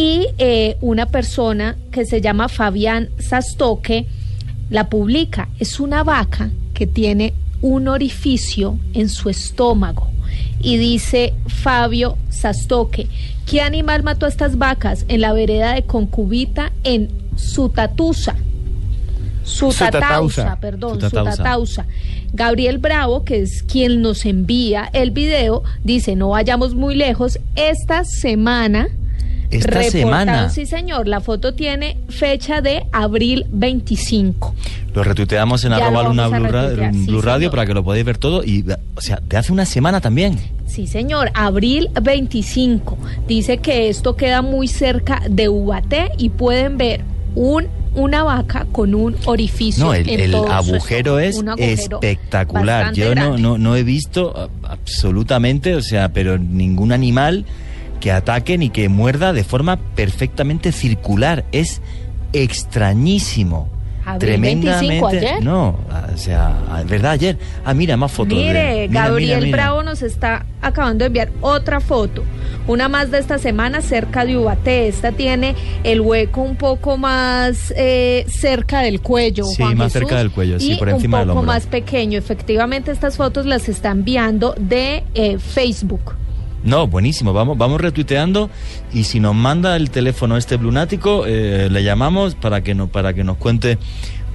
[0.00, 4.06] y eh, una persona que se llama Fabián Sastoque
[4.70, 5.50] la publica.
[5.58, 10.08] Es una vaca que tiene un orificio en su estómago.
[10.58, 13.08] Y dice Fabio Sastoque,
[13.44, 18.36] ¿qué animal mató a estas vacas en la vereda de Concubita en Sutatusa?
[19.42, 21.32] Sutatausa, perdón, Sutatausa.
[21.32, 21.86] Sutatausa.
[22.32, 28.04] Gabriel Bravo, que es quien nos envía el video, dice, no vayamos muy lejos, esta
[28.04, 28.88] semana...
[29.50, 30.50] Esta reportaron- semana.
[30.50, 34.54] Sí, señor, la foto tiene fecha de abril 25.
[34.94, 37.50] Lo retuiteamos en Ya arroba luna Blue, Ra- retuitear, sí, Blue Radio señor.
[37.52, 38.42] para que lo podáis ver todo.
[38.44, 40.38] Y, o sea, de hace una semana también.
[40.66, 42.96] Sí, señor, abril 25.
[43.26, 47.02] Dice que esto queda muy cerca de Ubaté y pueden ver
[47.34, 51.96] un una vaca con un orificio No, el, en el todo agujero es Un agujero
[52.00, 52.92] espectacular.
[52.92, 57.44] Yo no, no, no he visto a- absolutamente, o sea, pero ningún animal
[58.00, 61.44] que ataque ni que muerda de forma perfectamente circular.
[61.52, 61.80] Es
[62.32, 63.68] extrañísimo.
[64.04, 65.44] Abril 25 ayer.
[65.44, 65.76] No,
[66.12, 66.56] o sea,
[66.88, 67.12] ¿verdad?
[67.12, 67.36] Ayer.
[67.64, 68.36] Ah, mira, más fotos.
[68.36, 69.56] de- Mire, mira, Gabriel mira, mira.
[69.58, 72.24] Bravo nos está acabando de enviar otra foto.
[72.66, 74.88] Una más de esta semana cerca de Ubaté.
[74.88, 79.44] Esta tiene el hueco un poco más eh, cerca del cuello.
[79.44, 81.52] Sí, Juan más Jesús, cerca del cuello, sí, y por encima un del poco hombro.
[81.54, 82.18] más pequeño.
[82.18, 86.14] Efectivamente, estas fotos las está enviando de eh, Facebook.
[86.62, 87.32] No, buenísimo.
[87.32, 88.50] Vamos, vamos retuiteando
[88.92, 93.14] y si nos manda el teléfono este lunático, eh, le llamamos para que, nos, para
[93.14, 93.78] que nos cuente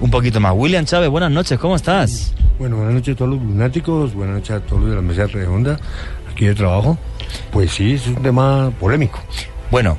[0.00, 0.52] un poquito más.
[0.54, 2.34] William Chávez, buenas noches, ¿cómo estás?
[2.58, 5.26] Bueno, buenas noches a todos los lunáticos, buenas noches a todos los de la mesa
[5.26, 5.78] redonda
[6.30, 6.98] aquí de trabajo.
[7.52, 9.20] Pues sí, es un tema polémico.
[9.70, 9.96] Bueno,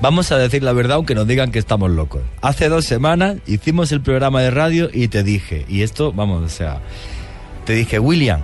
[0.00, 2.22] vamos a decir la verdad aunque nos digan que estamos locos.
[2.40, 6.48] Hace dos semanas hicimos el programa de radio y te dije, y esto, vamos, o
[6.48, 6.80] sea,
[7.64, 8.42] te dije, William,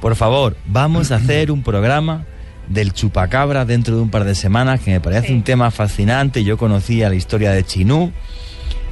[0.00, 2.26] por favor, vamos a hacer un programa
[2.68, 6.44] del chupacabra dentro de un par de semanas, que me parece un tema fascinante.
[6.44, 8.12] Yo conocía la historia de Chinú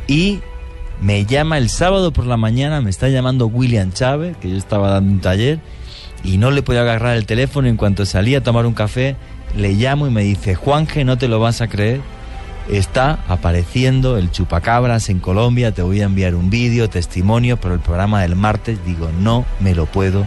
[0.06, 0.40] y
[1.00, 4.90] me llama el sábado por la mañana, me está llamando William Chávez, que yo estaba
[4.90, 5.58] dando un taller
[6.22, 7.68] y no le podía agarrar el teléfono.
[7.68, 9.16] En cuanto salí a tomar un café,
[9.56, 12.00] le llamo y me dice, Juanje, no te lo vas a creer,
[12.70, 17.80] está apareciendo el chupacabras en Colombia, te voy a enviar un vídeo, testimonio, pero el
[17.80, 20.26] programa del martes, digo, no me lo puedo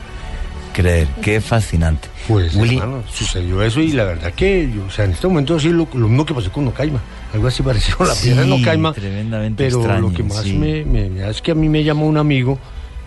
[0.75, 2.09] creer, qué fascinante.
[2.27, 5.88] Pues hermano, sucedió eso y la verdad que, o sea, en este momento sí lo,
[5.93, 6.99] lo mismo que pasó con Nocaima,
[7.33, 10.41] algo así parecido a la Sí, piedra de Nocaima, tremendamente pero extraño, lo que más
[10.43, 10.53] sí.
[10.53, 12.59] me, me- es que a mí me llamó un amigo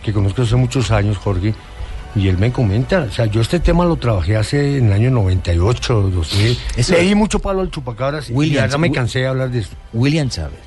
[0.03, 1.55] que conozco hace muchos años, Jorge,
[2.17, 5.11] y él me comenta, o sea, yo este tema lo trabajé hace en el año
[5.11, 9.51] 98, 2000, Eso- leí mucho palo al chupacabras y William, ya me cansé de hablar
[9.51, 9.71] de eso.
[9.93, 10.59] William Chávez,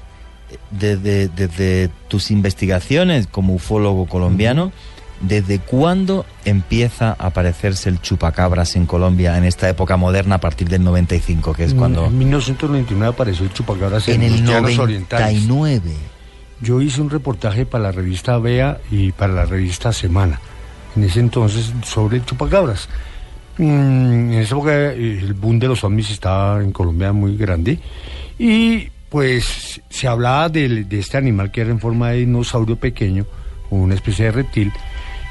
[0.70, 4.72] desde, desde tus investigaciones como ufólogo colombiano,
[5.22, 10.70] ¿desde cuándo empieza a aparecerse el chupacabras en Colombia en esta época moderna a partir
[10.70, 12.06] del 95, que es cuando...
[12.06, 15.46] En 1999 apareció el chupacabras en, En el los llanos orientales.
[15.48, 15.96] 99.
[16.62, 20.40] Yo hice un reportaje para la revista Vea y para la revista Semana,
[20.96, 22.88] en ese entonces, sobre el chupacabras.
[23.58, 27.80] Mm, en esa época eh, el boom de los ovnis estaba en Colombia muy grande
[28.40, 33.26] y pues se hablaba de, este animal que era en forma de dinosaurio pequeño,
[33.70, 34.72] una especie de reptil,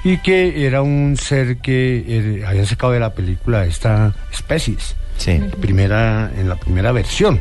[0.04, 5.38] y que era un ser que eh, habían sacado de la película esta especies, Sí.
[5.60, 7.40] primera, en la primera versión.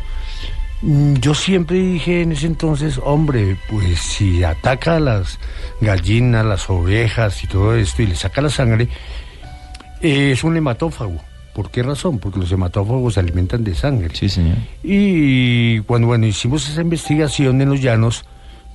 [0.81, 5.39] Mm, Yo siempre dije en ese entonces, hombre, pues si ataca a las
[5.81, 8.87] gallinas, las ovejas y todo esto y le saca la sangre,
[10.01, 11.19] eh, es un hematófago.
[11.53, 12.19] ¿Por qué razón?
[12.19, 14.15] Porque los hematófagos se alimentan de sangre.
[14.15, 14.55] Sí, señor.
[14.83, 18.23] Y cuando bueno, hicimos esa investigación en los llanos,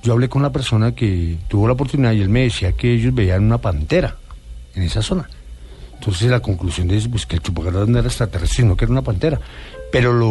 [0.05, 3.13] yo hablé con la persona que tuvo la oportunidad y él me decía que ellos
[3.13, 4.17] veían una pantera
[4.75, 5.27] en esa zona.
[5.95, 8.91] Entonces la conclusión de eso, pues que el chupacabras no era extraterrestre, sino que era
[8.91, 9.39] una pantera.
[9.91, 10.27] Pero lo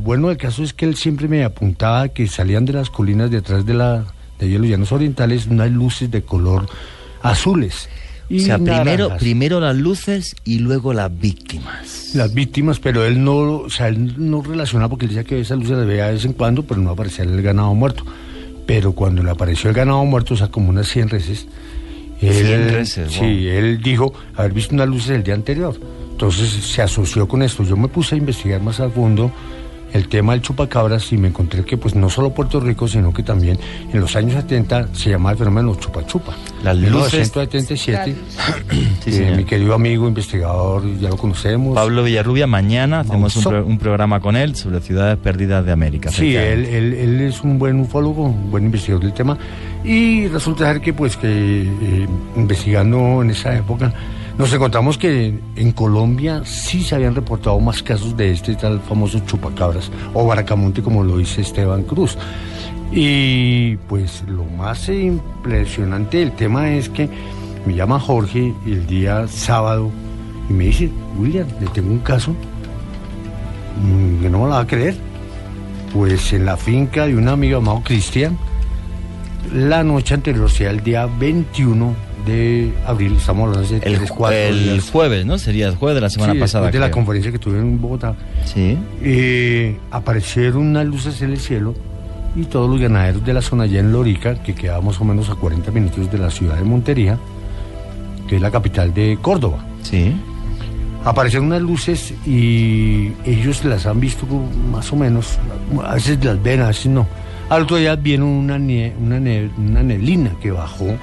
[0.00, 3.66] bueno del caso es que él siempre me apuntaba que salían de las colinas detrás
[3.66, 4.04] de la
[4.38, 6.68] de los llanos orientales unas luces de color
[7.22, 7.88] azules.
[8.32, 9.18] O sea, primero, naranjas.
[9.18, 12.10] primero las luces y luego las víctimas.
[12.14, 15.58] las víctimas, pero él no, o sea, él no relaciona porque él decía que esas
[15.58, 18.04] luces las veía de vez en cuando, pero no aparecía el ganado muerto.
[18.66, 21.46] Pero cuando le apareció el ganado muerto, o sea, como unas 100 reses,
[22.20, 23.28] él, 100 reses, sí, wow.
[23.28, 25.78] él dijo haber visto unas luces el día anterior.
[26.10, 27.62] Entonces se asoció con esto.
[27.62, 29.30] Yo me puse a investigar más a fondo
[29.96, 33.22] el tema del chupacabras y me encontré que pues no solo Puerto Rico, sino que
[33.22, 33.58] también
[33.92, 36.32] en los años 70 se llamaba el fenómeno chupa chupa.
[36.62, 38.16] Las En luces- 1977,
[39.04, 41.74] Sí, eh, mi querido amigo investigador, ya lo conocemos.
[41.74, 46.10] Pablo Villarrubia, mañana hacemos un, pro- un programa con él sobre ciudades perdidas de América.
[46.10, 49.38] Sí, él, él, él es un buen ufólogo, un buen investigador del tema.
[49.84, 52.06] Y resulta ser que, pues, que eh,
[52.36, 53.92] investigando en esa época,
[54.38, 59.18] nos encontramos que en Colombia sí se habían reportado más casos de este tal famoso
[59.20, 62.18] chupacabras o baracamonte, como lo dice Esteban Cruz.
[62.92, 67.08] Y pues lo más impresionante del tema es que
[67.64, 69.90] me llama Jorge el día sábado
[70.48, 72.32] y me dice, William, le tengo un caso
[73.82, 74.96] mm, que no me la va a creer.
[75.92, 78.36] Pues en la finca de un amigo llamado Cristian,
[79.52, 84.10] la noche anterior, o sea, el día 21 de abril, estamos hablando de el, tres,
[84.10, 84.90] cuatro el días.
[84.90, 85.38] jueves, ¿no?
[85.38, 86.64] Sería el jueves de la semana Sí, pasada.
[86.66, 88.76] después de la conferencia que tuve en Bogotá, Sí.
[89.02, 91.74] eh, aparecieron unas luces en el cielo
[92.34, 95.30] y todos los ganaderos de la zona allá en Lorica, que queda más o menos
[95.30, 97.18] a 40 minutos de la ciudad de Montería,
[98.28, 99.64] que es la capital de Córdoba.
[99.82, 100.12] Sí.
[101.04, 104.26] Aparecieron unas luces y ellos las han visto
[104.72, 105.38] más o menos,
[105.84, 107.06] a veces las ven, a veces no.
[107.48, 110.96] Al otro día vieron una, nie- una, ne- una neblina que bajó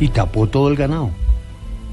[0.00, 1.10] y tapó todo el ganado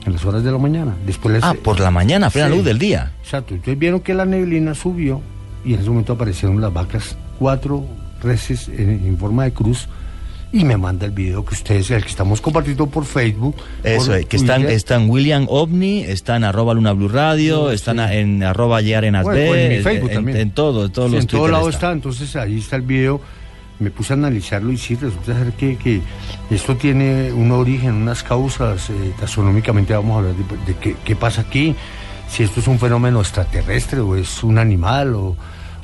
[0.06, 0.96] en las horas de la mañana.
[1.06, 2.56] Después les- Ah, por la mañana, plena Sí.
[2.56, 3.12] luz del día.
[3.24, 5.22] Exacto, entonces vieron que la neblina subió
[5.64, 7.86] y en ese momento aparecieron las vacas, cuatro
[8.24, 9.88] reses en, en forma de cruz
[10.54, 13.56] y me manda el video que ustedes, el que estamos compartiendo por Facebook.
[13.84, 14.76] Eso por es, que están, Twitter.
[14.76, 18.02] están William OVNI, están arroba Luna Blue Radio, No, están sí.
[18.02, 20.38] a- en arroba Yearenas Bueno, B, pues en mi Facebook en, también.
[20.38, 21.78] en todo, en todos Sí, los en todo lado está.
[21.88, 21.92] está.
[21.94, 23.22] entonces ahí está el video.
[23.82, 26.02] Me puse a analizarlo y sí, resulta ser que, que
[26.52, 28.90] esto tiene un origen, unas causas.
[28.92, 31.76] eh, taxonómicamente vamos a hablar de, de qué, qué pasa aquí,
[32.30, 35.36] si esto es un fenómeno extraterrestre o es un animal o,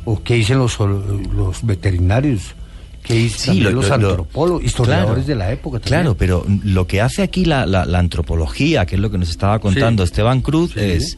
[0.05, 2.53] o qué dicen los, los veterinarios,
[3.03, 5.27] qué dicen Sí, lo- los lo- lo- antropólogos, historiadores claro.
[5.27, 5.79] de la época.
[5.79, 6.01] también.
[6.01, 9.29] Claro, pero lo que hace aquí la, la- la antropología, que es lo que nos
[9.29, 10.11] estaba contando Sí.
[10.11, 10.79] Esteban Cruz, Sí.
[10.81, 11.17] es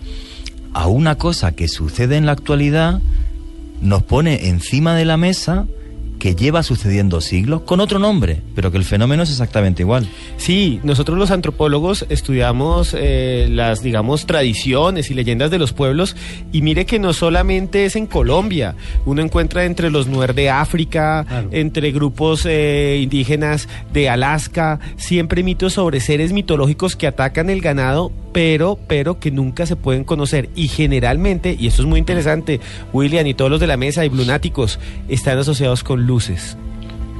[0.74, 3.02] a una cosa que sucede en la actualidad,
[3.82, 5.66] nos pone encima de la mesa
[6.20, 10.07] que lleva sucediendo siglos con otro nombre, pero que el fenómeno es exactamente igual.
[10.38, 16.15] Sí, nosotros los antropólogos estudiamos eh, las, digamos, tradiciones y leyendas de los pueblos
[16.51, 21.26] y mire que no solamente es en Colombia, uno encuentra entre los Nuer de África,
[21.51, 28.11] entre grupos eh, indígenas de Alaska, siempre mitos sobre seres mitológicos que atacan el ganado,
[28.32, 32.60] pero, pero que nunca se pueden conocer y generalmente, y esto es muy interesante,
[32.94, 36.58] William y todos los de la mesa y Blunáticos están asociados con luces.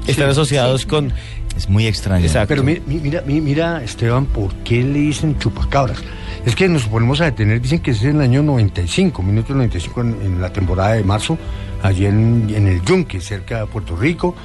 [0.08, 1.12] Están asociados con...
[1.56, 2.26] Es muy extraño.
[2.48, 5.98] Pero mi- mi- mira, mi- mira, Esteban, ¿por qué le dicen chupacabras?
[6.46, 10.08] Es que nos ponemos a detener, dicen que es en el año 95, 1995, en,
[10.24, 11.38] en la temporada de marzo,
[11.84, 14.36] allí en, en el Yunque, cerca de Puerto Rico.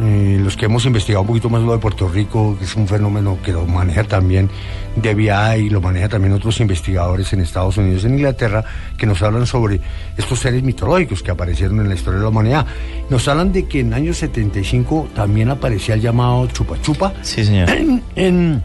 [0.00, 2.88] Eh, los que hemos investigado un poquito más lo de Puerto Rico, que es un
[2.88, 4.48] fenómeno que lo maneja también
[4.96, 8.64] DBI y lo maneja también otros investigadores en Estados Unidos en Inglaterra,
[8.96, 9.80] que nos hablan sobre
[10.16, 12.66] estos seres mitológicos que aparecieron en la historia de la humanidad.
[13.10, 17.44] Nos hablan de que en el año 75 también aparecía el llamado chupa chupa Sí,
[17.44, 17.68] señor.
[17.70, 18.62] en, en-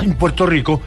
[0.00, 0.80] en Puerto Rico.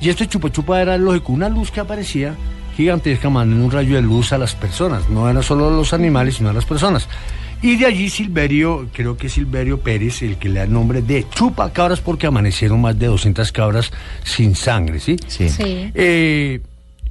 [0.00, 2.34] Y este chupa chupa era lógico, una luz que aparecía
[2.76, 5.08] gigantesca mandando un rayo de luz a las personas.
[5.08, 7.08] No eran solo a los animales, sino a las personas.
[7.62, 11.02] Y de allí Silverio, creo que es Silverio Pérez, el que le da el nombre
[11.02, 13.90] de chupa cabras porque amanecieron más de 200 cabras
[14.24, 15.16] sin sangre, ¿sí?
[15.26, 15.48] Sí.
[15.48, 15.90] Sí.
[15.94, 16.60] Eh,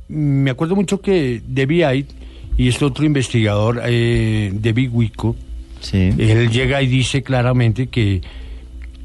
[0.07, 2.09] me acuerdo mucho que Debbie Ait
[2.57, 5.35] y este otro investigador, eh, David Wico,
[5.91, 8.21] él llega y dice claramente que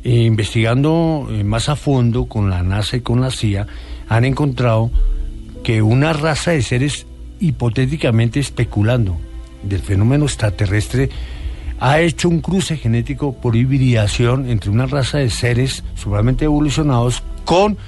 [0.02, 3.66] eh, investigando eh, más a fondo con la NASA y con la CIA,
[4.08, 4.90] han encontrado
[5.62, 7.06] que una raza de seres
[7.38, 9.20] hipotéticamente especulando
[9.62, 11.10] del fenómeno extraterrestre
[11.80, 17.78] ha hecho un cruce genético por hibridación entre una raza de seres supremamente evolucionados con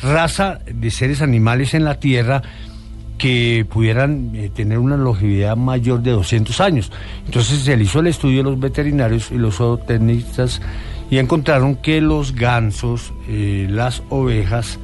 [0.00, 2.42] raza de seres animales en la Tierra
[3.18, 6.90] que pudieran eh, tener una longevidad mayor de 200 años.
[7.26, 10.60] Entonces se hizo el estudio de los veterinarios y los zootecnistas
[11.10, 14.78] y encontraron que los gansos, eh, las ovejas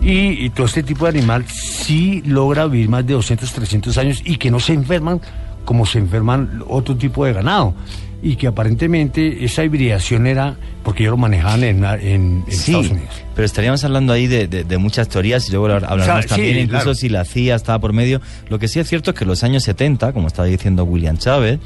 [0.00, 4.22] y, y todo este tipo de animal sí logra vivir más de 200, 300 años
[4.24, 5.20] y que no se enferman
[5.64, 7.74] como se enferman otro tipo de ganado.
[8.22, 12.90] Y que aparentemente esa hibridación era porque ellos lo manejaban en, en- en Sí, Estados
[12.90, 13.10] Unidos.
[13.34, 16.28] pero estaríamos hablando ahí de, de- de muchas teorías y luego hablaremos O sea, sí,
[16.28, 16.94] también incluso claro.
[16.94, 18.22] si la CIA estaba por medio.
[18.48, 21.18] Lo que sí es cierto es que en los años 70, como estaba diciendo William
[21.18, 21.58] Chávez,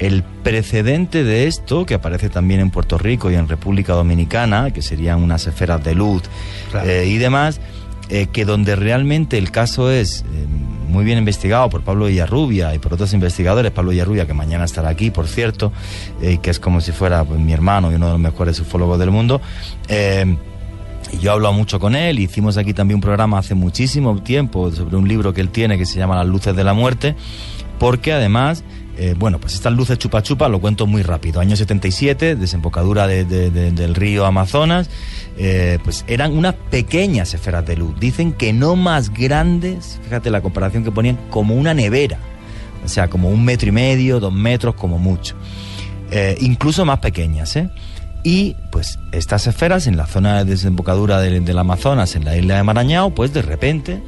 [0.00, 4.82] el precedente de esto, que aparece también en Puerto Rico y en República Dominicana, que
[4.82, 6.22] serían unas esferas de luz
[6.84, 7.60] eh, y demás,
[8.08, 10.24] eh, que donde realmente el caso es eh,
[10.90, 14.88] muy bien investigado por Pablo Villarrubia y por otros investigadores, Pablo Villarrubia, que mañana estará
[14.90, 15.72] aquí, por cierto,
[16.20, 18.98] eh, que es como si fuera pues, mi hermano y uno de los mejores ufólogos
[18.98, 19.40] del mundo.
[19.88, 20.36] eh,
[21.20, 25.08] yo hablo mucho con él, hicimos aquí también un programa hace muchísimo tiempo sobre un
[25.08, 27.16] libro que él tiene que se llama Las luces de la muerte,
[27.80, 28.62] porque además,
[28.96, 31.40] eh, bueno, pues estas luces chupa chupa, lo cuento muy rápido.
[31.40, 34.88] Año 77, desembocadura de- de- de- del río Amazonas,
[35.42, 37.98] eh, pues eran unas pequeñas esferas de luz.
[37.98, 42.18] Dicen que no más grandes, fíjate la comparación que ponían, como una nevera.
[42.84, 45.36] O sea, como un metro y medio, dos metros como mucho.
[46.10, 47.70] Eh, incluso más pequeñas, ¿eh?
[48.22, 52.62] Y pues estas esferas en la zona de desembocadura del, Amazonas, en la isla de
[52.62, 54.02] Marañao, pues de repente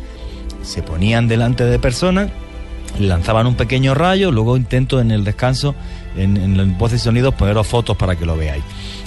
[0.62, 2.28] se ponían delante de personas,
[2.98, 5.74] lanzaban un pequeño rayo, luego intento en el descanso,
[6.14, 8.64] en, en los voces y sonidos, poneros fotos para que lo veáis.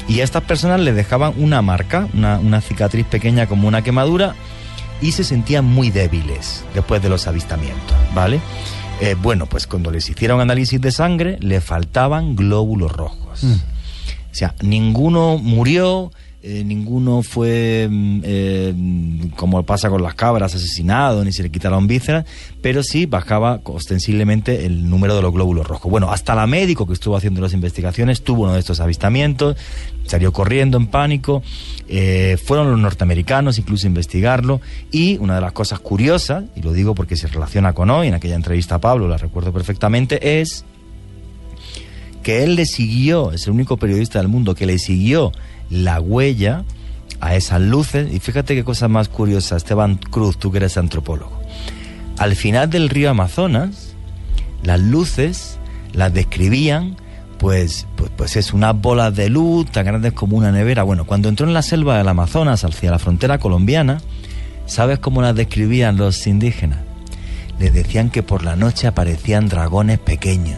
[0.08, 4.36] Y a estas personas les dejaban una marca, una, una cicatriz pequeña como una quemadura,
[5.02, 8.40] y se sentían muy débiles después de los avistamientos, ¿vale?
[9.02, 13.44] Eh, bueno, pues cuando les hicieron análisis de sangre, le faltaban glóbulos rojos.
[13.44, 16.12] O sea, ninguno murió,
[16.48, 18.74] eh, ninguno fue, mm, eh,
[19.36, 22.26] como pasa con las cabras, asesinado, ni se le quitaron vísceras,
[22.62, 25.90] pero sí bajaba ostensiblemente el número de los glóbulos rojos.
[25.90, 29.58] Bueno, hasta la médico que estuvo haciendo las investigaciones tuvo uno de estos avistamientos,
[30.06, 31.42] salió corriendo en pánico,
[31.88, 36.74] eh, fueron los norteamericanos incluso a investigarlo, y una de las cosas curiosas, y lo
[36.74, 40.64] digo porque se relaciona con hoy, en aquella entrevista a Pablo, la recuerdo perfectamente, es
[42.22, 45.32] que él le siguió, es el único periodista del mundo que le siguió
[45.70, 46.64] la huella
[47.20, 48.14] a esas luces.
[48.14, 51.40] Y fíjate qué cosa más curiosa, Esteban Cruz, tú que eres antropólogo.
[52.18, 53.94] Al final del río Amazonas,
[54.64, 55.58] las luces
[55.94, 56.96] las describían,
[57.40, 60.84] pues, pues, pues es unas bolas de luz tan grandes como una nevera.
[60.84, 64.00] Bueno, cuando entró en la selva del Amazonas hacia la frontera colombiana,
[64.66, 66.80] ¿sabes cómo las describían los indígenas?
[67.60, 70.58] Les decían que por la noche aparecían dragones pequeños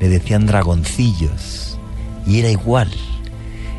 [0.00, 1.78] le decían dragoncillos.
[2.26, 2.90] Y era igual.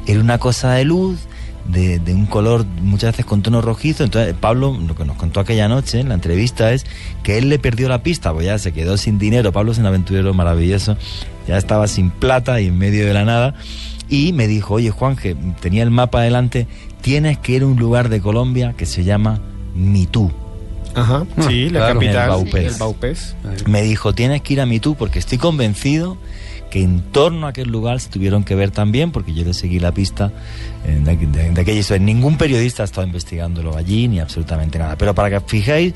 [0.07, 1.19] Era una cosa de luz
[1.67, 4.03] de, de un color muchas veces con tono rojizo.
[4.03, 6.85] Entonces, Pablo, lo que nos contó aquella noche en la entrevista es
[7.23, 9.51] que él le perdió la pista, pues ya se quedó sin dinero.
[9.51, 10.97] Pablo es un aventurero maravilloso,
[11.47, 13.55] ya estaba sin plata y en medio de la nada.
[14.09, 16.67] Y me dijo, oye Juan, que tenía el mapa adelante,
[17.01, 19.41] tienes que ir a un lugar de Colombia que se llama
[19.75, 20.31] Mitú.
[20.95, 22.73] Ajá, sí, la Claro, capital, el Baupés.
[22.73, 23.35] el Baupés.
[23.67, 26.17] Me dijo, tienes que ir a Mitú porque estoy convencido
[26.69, 29.79] que en torno a aquel lugar se tuvieron que ver también, porque yo le seguí
[29.79, 30.31] la pista
[30.85, 31.79] de, de, aquello.
[31.79, 34.97] Eso, Ningún periodista ha estado investigándolo allí, ni absolutamente nada.
[34.97, 35.93] Pero para que fijéis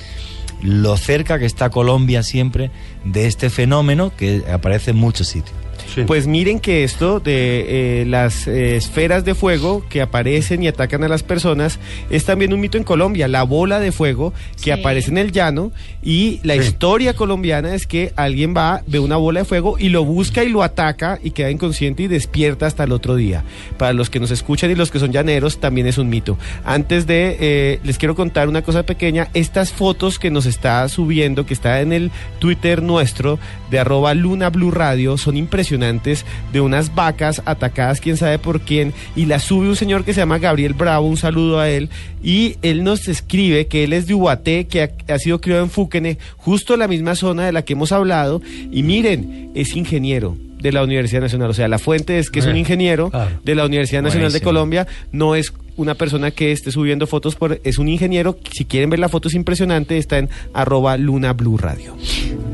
[0.61, 2.71] lo cerca que está Colombia siempre
[3.03, 5.60] de este fenómeno que aparece en muchos sitios.
[6.07, 11.03] Pues miren que esto de eh, las eh, esferas de fuego que aparecen y atacan
[11.03, 11.79] a las personas
[12.09, 14.33] es también un mito en Colombia, la bola de fuego
[14.63, 15.71] que aparece en el llano
[16.01, 20.05] y la historia colombiana es que alguien va, ve una bola de fuego y lo
[20.05, 23.43] busca y lo ataca y queda inconsciente y despierta hasta el otro día.
[23.77, 26.37] Para los que nos escuchan y los que son llaneros también es un mito.
[26.63, 31.45] Antes de, eh, les quiero contar una cosa pequeña, estas fotos que nos está subiendo,
[31.45, 33.39] que está en el Twitter nuestro
[33.69, 38.93] de arroba Luna Blue Radio, son impresionantes de unas vacas atacadas, quién sabe por quién,
[39.15, 41.89] y las sube un señor que se llama Gabriel Bravo, un saludo a él,
[42.23, 45.69] y él nos escribe que él es de Ubaté, que ha, ha sido criado en
[45.69, 50.71] Fúquene, justo la misma zona de la que hemos hablado, y miren, es ingeniero de
[50.71, 53.31] la Universidad Nacional, o sea, la fuente es que es un Eh, ingeniero claro.
[53.43, 54.41] de la Universidad Nacional de.
[54.41, 58.91] Colombia, no es una persona que esté subiendo fotos, por, es un ingeniero, si quieren
[58.91, 61.95] ver la foto es impresionante, está en arroba Luna Blue Radio.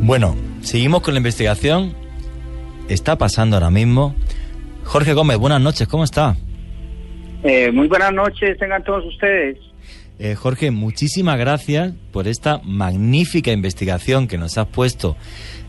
[0.01, 1.93] Bueno, seguimos con la investigación.
[2.89, 4.15] Está pasando ahora mismo.
[4.83, 6.37] Jorge Gómez, buenas noches, ¿cómo está?
[7.43, 9.57] Eh, muy buenas noches, tengan todos ustedes.
[10.19, 15.15] Eh, Jorge, muchísimas gracias por esta magnífica investigación que nos has puesto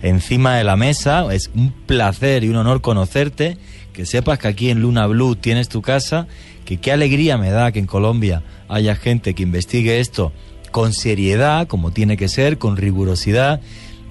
[0.00, 1.26] encima de la mesa.
[1.34, 3.58] Es un placer y un honor conocerte.
[3.92, 6.28] Que sepas que aquí en Luna Blue tienes tu casa.
[6.64, 10.32] Que qué alegría me da que en Colombia haya gente que investigue esto
[10.70, 13.60] con seriedad, como tiene que ser, con rigurosidad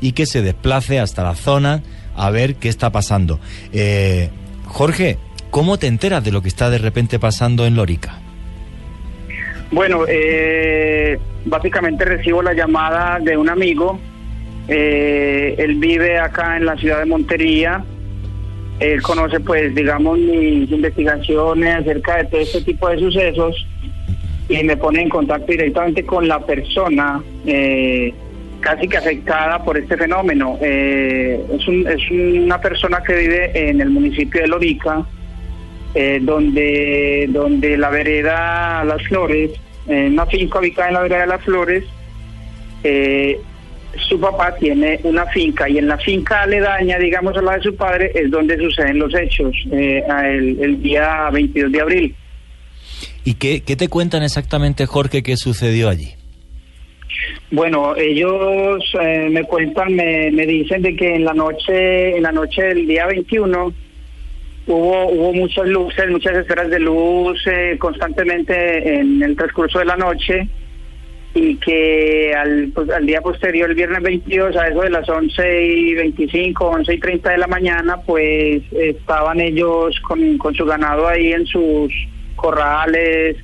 [0.02, 1.82] y que se desplace hasta la zona
[2.18, 3.40] a ver qué está pasando.
[3.72, 4.30] Eh,
[4.66, 5.18] Jorge,
[5.50, 8.20] ¿cómo te enteras de lo que está de repente pasando en Lórica?
[9.72, 14.00] Bueno, eh, básicamente recibo la llamada de un amigo.
[14.68, 17.84] Eh, él vive acá en la ciudad de Montería.
[18.80, 23.68] Él conoce, pues, digamos, mis investigaciones acerca de todo este tipo de sucesos
[24.50, 28.14] y me pone en contacto directamente con la persona eh,
[28.60, 30.58] casi que afectada por este fenómeno.
[30.62, 35.06] Eh, es, un- es una persona que vive en el municipio de Lorica,
[35.96, 39.52] eh, donde, donde la vereda Las Flores,
[39.88, 41.84] en una finca ubicada en la vereda Las Flores,
[42.84, 43.40] eh,
[44.10, 47.76] su papá tiene una finca y en la finca aledaña, digamos a la de su
[47.76, 52.16] padre, es donde suceden los hechos, eh, el, el día 22 de abril.
[53.24, 56.14] ¿Y qué te cuentan exactamente, Jorge, qué sucedió allí?
[57.52, 62.32] Bueno, ellos eh, me cuentan, me, me dicen de que en la noche, en la
[62.32, 63.74] noche del día 21
[64.68, 69.96] hubo hubo muchas luces, muchas esferas de luz eh, constantemente en el transcurso de la
[69.96, 70.50] noche
[71.34, 75.66] y que al, pues, al día posterior, el viernes 22, a eso de las 11
[75.66, 81.08] y 25, 11 y 30 de la mañana, pues estaban ellos con, con su ganado
[81.08, 81.94] ahí en sus
[82.36, 83.38] corrales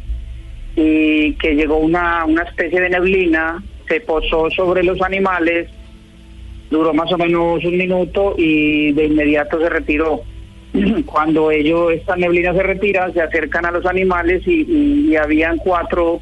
[0.76, 5.70] y que llegó una, una especie de neblina, se posó sobre los animales,
[6.70, 10.22] duró más o menos un minuto y de inmediato se retiró.
[11.06, 16.20] Cuando ellos, esta neblina se retira, se acercan a los animales y, habían cuatro,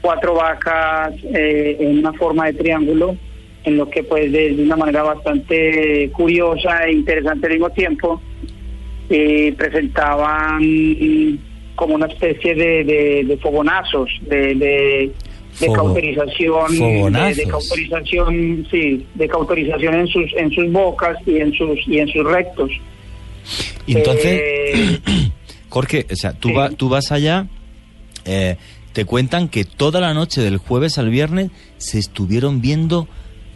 [0.00, 3.16] cuatro vacas eh, en una forma de triángulo,
[3.62, 8.20] en lo que pues de, de una manera bastante curiosa e interesante al mismo tiempo,
[9.08, 10.60] eh, presentaban
[11.76, 15.12] como una especie de, de- de fogonazos, de, de,
[15.60, 17.36] de Fogo- cauterización, de, fogonazos.
[17.36, 22.08] de cauterización, sí, de cauterización en sus en sus bocas y en sus y en
[22.08, 22.70] sus rectos.
[23.86, 24.98] Entonces, Eh,
[25.68, 27.46] Jorge, o sea, tú, va- tú vas allá,
[28.24, 28.56] eh,
[28.92, 33.08] te cuentan que toda la noche del jueves al viernes se estuvieron viendo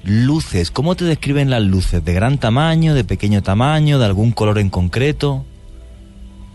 [0.05, 0.71] luces.
[0.71, 2.05] ¿Cómo te describen las luces?
[2.05, 5.45] ¿De gran tamaño, de pequeño tamaño, de algún color en concreto?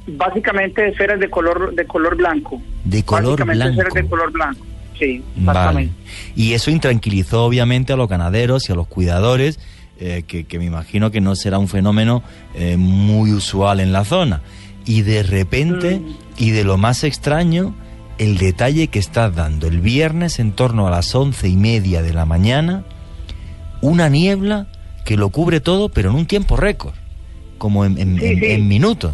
[0.08, 2.62] Básicamente esferas de color de color blanco.
[2.84, 4.06] De color básicamente esferas blanco.
[4.06, 4.66] de color blanco.
[5.00, 5.60] Sí, Vale.
[5.60, 5.94] exactamente.
[6.36, 9.60] Y eso intranquilizó obviamente a los ganaderos y a los cuidadores,
[10.00, 14.06] eh, que, que me imagino que no será un fenómeno eh, muy usual en la
[14.06, 14.42] zona.
[14.86, 16.02] Y de repente,
[16.38, 17.76] y de lo más extraño,
[18.20, 19.68] el detalle que estás dando.
[19.68, 22.86] El viernes, en torno a las once y media de la mañana,
[23.82, 24.68] una niebla
[25.04, 26.94] que lo cubre todo, pero en un tiempo récord,
[27.58, 28.46] como en, en- Sí, en- sí.
[28.46, 29.14] en minutos.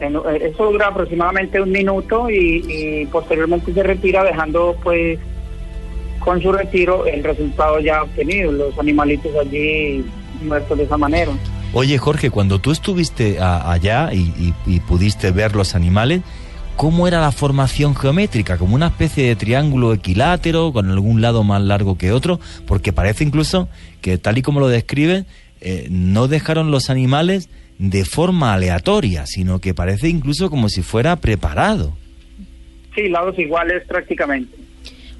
[0.00, 5.18] Eh, Eso dura aproximadamente un minuto y, posteriormente se retira dejando pues
[6.20, 10.04] con su retiro el resultado ya obtenido, los animalitos allí
[10.42, 11.32] muertos de esa manera.
[11.72, 16.22] Oye, Jorge, cuando tú estuviste a- allá y pudiste ver los animales,
[16.76, 18.56] ¿cómo era la formación geométrica?
[18.56, 22.40] ¿Como una especie de triángulo equilátero, con algún lado más largo que otro?
[22.66, 23.68] Porque parece incluso
[24.00, 25.24] que, tal y como lo describe,
[25.60, 27.48] eh, no dejaron los animales
[27.78, 31.96] de forma aleatoria, sino que parece incluso como si fuera preparado.
[32.94, 34.56] Sí, lados iguales prácticamente.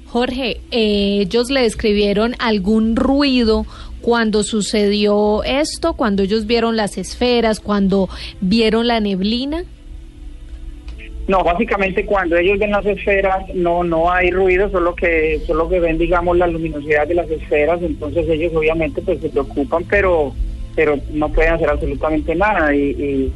[0.05, 3.65] Jorge, eh, ellos le describieron algún ruido
[4.01, 8.09] cuando sucedió esto, cuando ellos vieron las esferas, cuando
[8.41, 9.63] vieron la neblina.
[11.27, 15.79] No, básicamente cuando ellos ven las esferas no no hay ruido, solo que solo que
[15.79, 20.33] ven digamos la luminosidad de las esferas, entonces ellos obviamente pues se preocupan, pero
[20.75, 23.31] pero no pueden hacer absolutamente nada y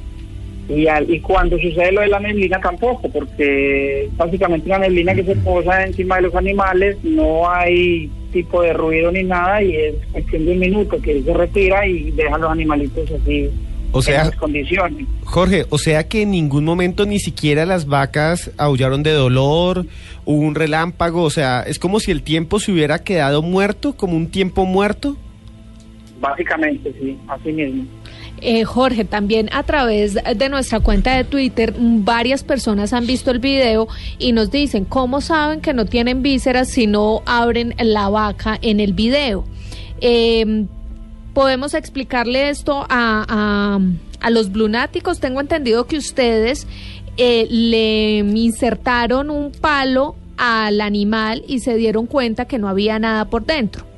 [0.69, 5.13] y, y, al- y cuando sucede lo de la neblina tampoco, porque básicamente una neblina
[5.13, 9.75] que se posa encima de los animales, no hay tipo de ruido ni nada y
[9.75, 13.49] es cuestión de un minuto que se retira y deja a los animalitos así
[13.91, 15.05] O sea- condiciones.
[15.25, 19.86] Jorge, o sea que en ningún momento ni siquiera las vacas aullaron de dolor,
[20.25, 24.15] hubo un relámpago, o sea, es como si el tiempo se hubiera quedado muerto, como
[24.15, 25.17] un tiempo muerto.
[26.24, 27.84] Básicamente, sí, así mismo.
[28.39, 33.30] Eh, Jorge, también a través de nuestra cuenta de Twitter, mm, varias personas han visto
[33.30, 33.88] el video
[34.19, 38.80] y nos dicen cómo saben que no tienen vísceras si no abren la vaca en
[38.80, 39.43] el video.
[40.01, 40.65] Eh,
[41.34, 43.80] Podemos explicarle esto a, a,
[44.19, 45.19] a los blunáticos.
[45.19, 46.67] Tengo entendido que ustedes
[47.17, 53.26] eh, le insertaron un palo al animal y se dieron cuenta que no había nada
[53.26, 53.92] por dentro.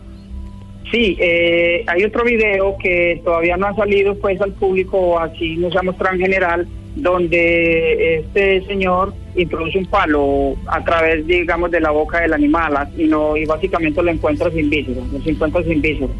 [0.91, 5.71] Sí, eh, hay otro video que todavía no ha salido pues al público, así no
[5.71, 11.81] se ha mostrado en general, donde este señor introduce un palo a través, digamos, de
[11.81, 15.81] la boca del animal y no y básicamente lo encuentra sin vísceras, lo encuentra sin
[15.81, 16.15] vísceras.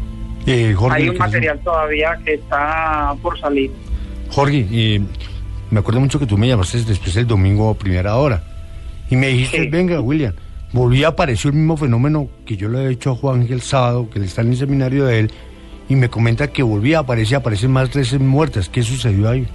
[0.46, 3.70] Eh, Jorge, hay un material todavía que está por salir.
[4.30, 5.00] Jorge, eh,
[5.70, 8.42] me acuerdo mucho que tú me llamaste después del domingo a primera hora
[9.10, 10.34] y me dijiste, venga, William,
[10.76, 14.08] volví a aparecer el mismo fenómeno que yo le he hecho a Juan el sábado,
[14.10, 15.30] que él está en el seminario de él,
[15.88, 18.68] y me comenta que volví a aparecer, aparecen más reses muertas.
[18.68, 19.46] ¿Qué sucedió ahí?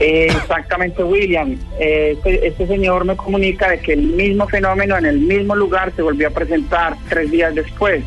[0.00, 1.56] Eh, exactamente, William.
[1.78, 5.92] Eh, este, este señor me comunica de que el mismo fenómeno en el mismo lugar
[5.94, 8.02] se volvió a presentar tres días después.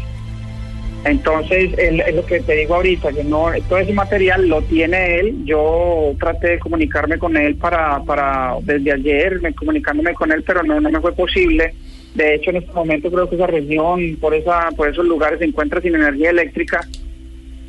[1.06, 5.46] Entonces, es lo que te digo ahorita, que no todo ese material lo tiene él.
[5.46, 10.64] Yo traté de comunicarme con él para, para desde ayer, me, comunicándome con él, pero
[10.64, 11.74] no, no me fue posible.
[12.16, 15.46] De hecho, en este momento creo que esa región, por esa, por esos lugares, se
[15.46, 16.80] encuentra sin energía eléctrica.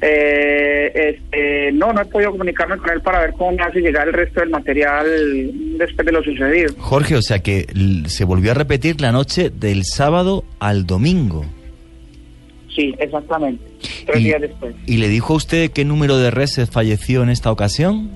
[0.01, 4.07] Eh, este, no, no he podido comunicarme con él para ver cómo me hace llegar
[4.07, 5.07] el resto del material
[5.79, 6.73] después de lo sucedido.
[6.79, 7.67] Jorge, o sea que
[8.07, 11.47] se volvió a repetir la noche del sábado al domingo.
[12.75, 13.65] Sí, exactamente.
[14.07, 14.75] Tres días después.
[14.87, 18.11] ¿Y le dijo a usted qué número de reses falleció en esta ocasión?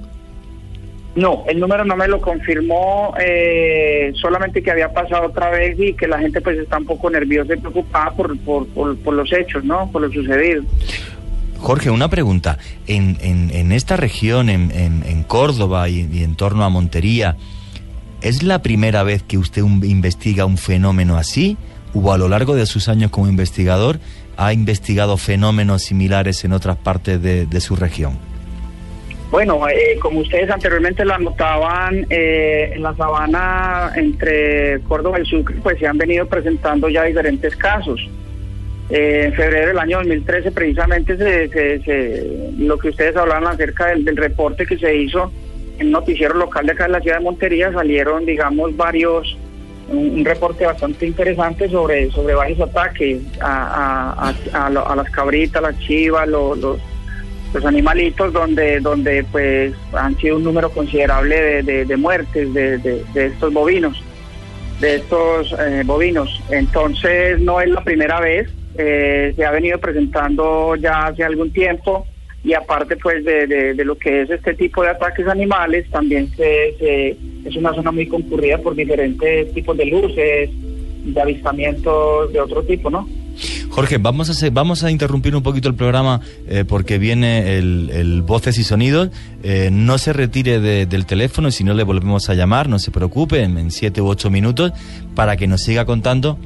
[1.15, 5.95] No, el número no me lo confirmó, eh, solamente que había pasado otra vez y
[5.95, 9.33] que la gente pues está un poco nerviosa y preocupada por, por, por, por los
[9.33, 9.91] hechos, ¿no?
[9.91, 10.63] Por lo sucedido.
[11.59, 12.59] Jorge, una pregunta.
[12.87, 17.37] En, en, en esta región, en, en, en Córdoba y, y en torno a Montería,
[18.23, 21.57] ¿es la primera vez que usted un- investiga un fenómeno así?
[21.95, 23.99] ¿O a lo largo de sus años como investigador
[24.39, 28.17] ha investigado fenómenos similares en otras partes de, de su región?
[29.31, 35.57] Bueno, eh, como ustedes anteriormente lo anotaban, eh, en la sabana entre Córdoba y Sucre,
[35.63, 38.01] pues se han venido presentando ya diferentes casos.
[38.89, 43.89] Eh, en febrero del año 2013, precisamente, se, se- se- lo que ustedes hablaban acerca
[43.89, 45.31] del, del reporte que se hizo
[45.79, 49.37] en un noticiero local de acá de la ciudad de Montería, salieron, digamos, varios,
[49.89, 54.15] un, reporte bastante interesante sobre, sobre varios ataques a,
[54.53, 56.79] a- a- a las cabritas, las chivas, lo- los
[57.55, 63.03] los animalitos donde donde pues han sido un número considerable de, de- muertes de, de-
[63.27, 64.05] estos bovinos
[64.81, 66.43] de estos eh, bovinos.
[66.51, 72.07] Entonces no es la primera vez eh, se ha venido presentando ya hace algún tiempo
[72.45, 76.75] y aparte pues de, de- lo que es este tipo de ataques animales también se-
[77.45, 80.51] es una zona muy concurrida por diferentes tipos de luces
[81.05, 83.09] de avistamientos de otro tipo no
[83.71, 87.89] Jorge, vamos a, hacer- vamos a interrumpir un poquito el programa eh, porque viene el,
[87.93, 89.11] el Voces y Sonidos.
[89.45, 92.91] Eh, no se retire de- del teléfono si no le volvemos a llamar, no se
[92.91, 94.73] preocupe, en siete u ocho minutos,
[95.15, 96.37] para que nos siga contando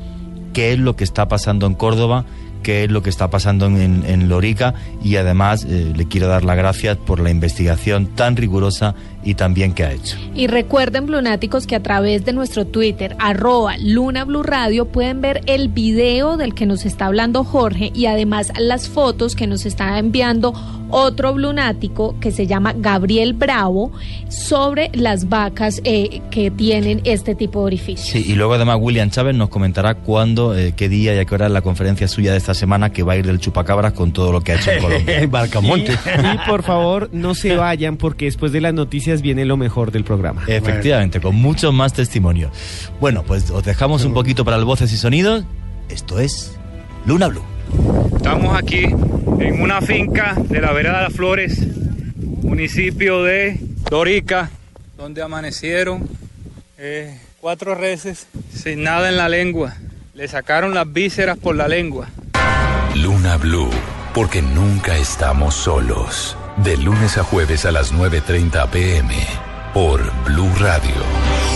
[0.53, 2.26] qué es lo que está pasando en Córdoba
[2.62, 6.45] qué es lo que está pasando en, en Lorica y además eh, le quiero dar
[6.45, 8.95] las gracias por la investigación tan rigurosa
[9.25, 10.16] y tan bien que ha hecho.
[10.35, 15.43] Y recuerden, Blunáticos, que a través de nuestro Twitter, arroba Luna Blue Radio, pueden ver
[15.47, 19.99] el video del que nos está hablando Jorge y además las fotos que nos está
[19.99, 20.53] enviando
[20.93, 23.93] otro blunático que se llama Gabriel Bravo
[24.29, 28.09] sobre las vacas eh, que tienen este tipo de orificios.
[28.09, 31.35] Sí, y luego además William Chávez nos comentará cuándo, eh, qué día y a qué
[31.35, 34.12] hora es la conferencia suya de esta semana que va a ir del chupacabras con
[34.12, 35.27] todo lo que ha hecho en Colombia.
[35.29, 35.93] Barcamonte.
[35.93, 38.75] Y, y por favor, no se vayan porque después de las
[39.13, 40.43] noticias viene lo mejor del programa.
[40.47, 42.51] Efectivamente, con mucho más testimonio.
[43.01, 45.45] Bueno, pues os dejamos un poquito para el voces y sonidos.
[45.89, 46.57] Esto es
[47.07, 47.45] Luna Blue.
[48.17, 51.59] Estamos aquí en una finca de la vereda de las Flores,
[52.43, 53.59] municipio de
[53.91, 54.51] Dorica,
[54.97, 56.09] donde amanecieron
[56.79, 59.75] eh, cuatro reses sin nada en la lengua.
[60.15, 62.09] Le sacaron las vísceras por la lengua.
[62.97, 63.71] Luna Blue,
[64.15, 66.37] porque nunca estamos solos.
[66.57, 69.15] De lunes a jueves a las 9.30 pm
[69.73, 71.52] por Blue Radio.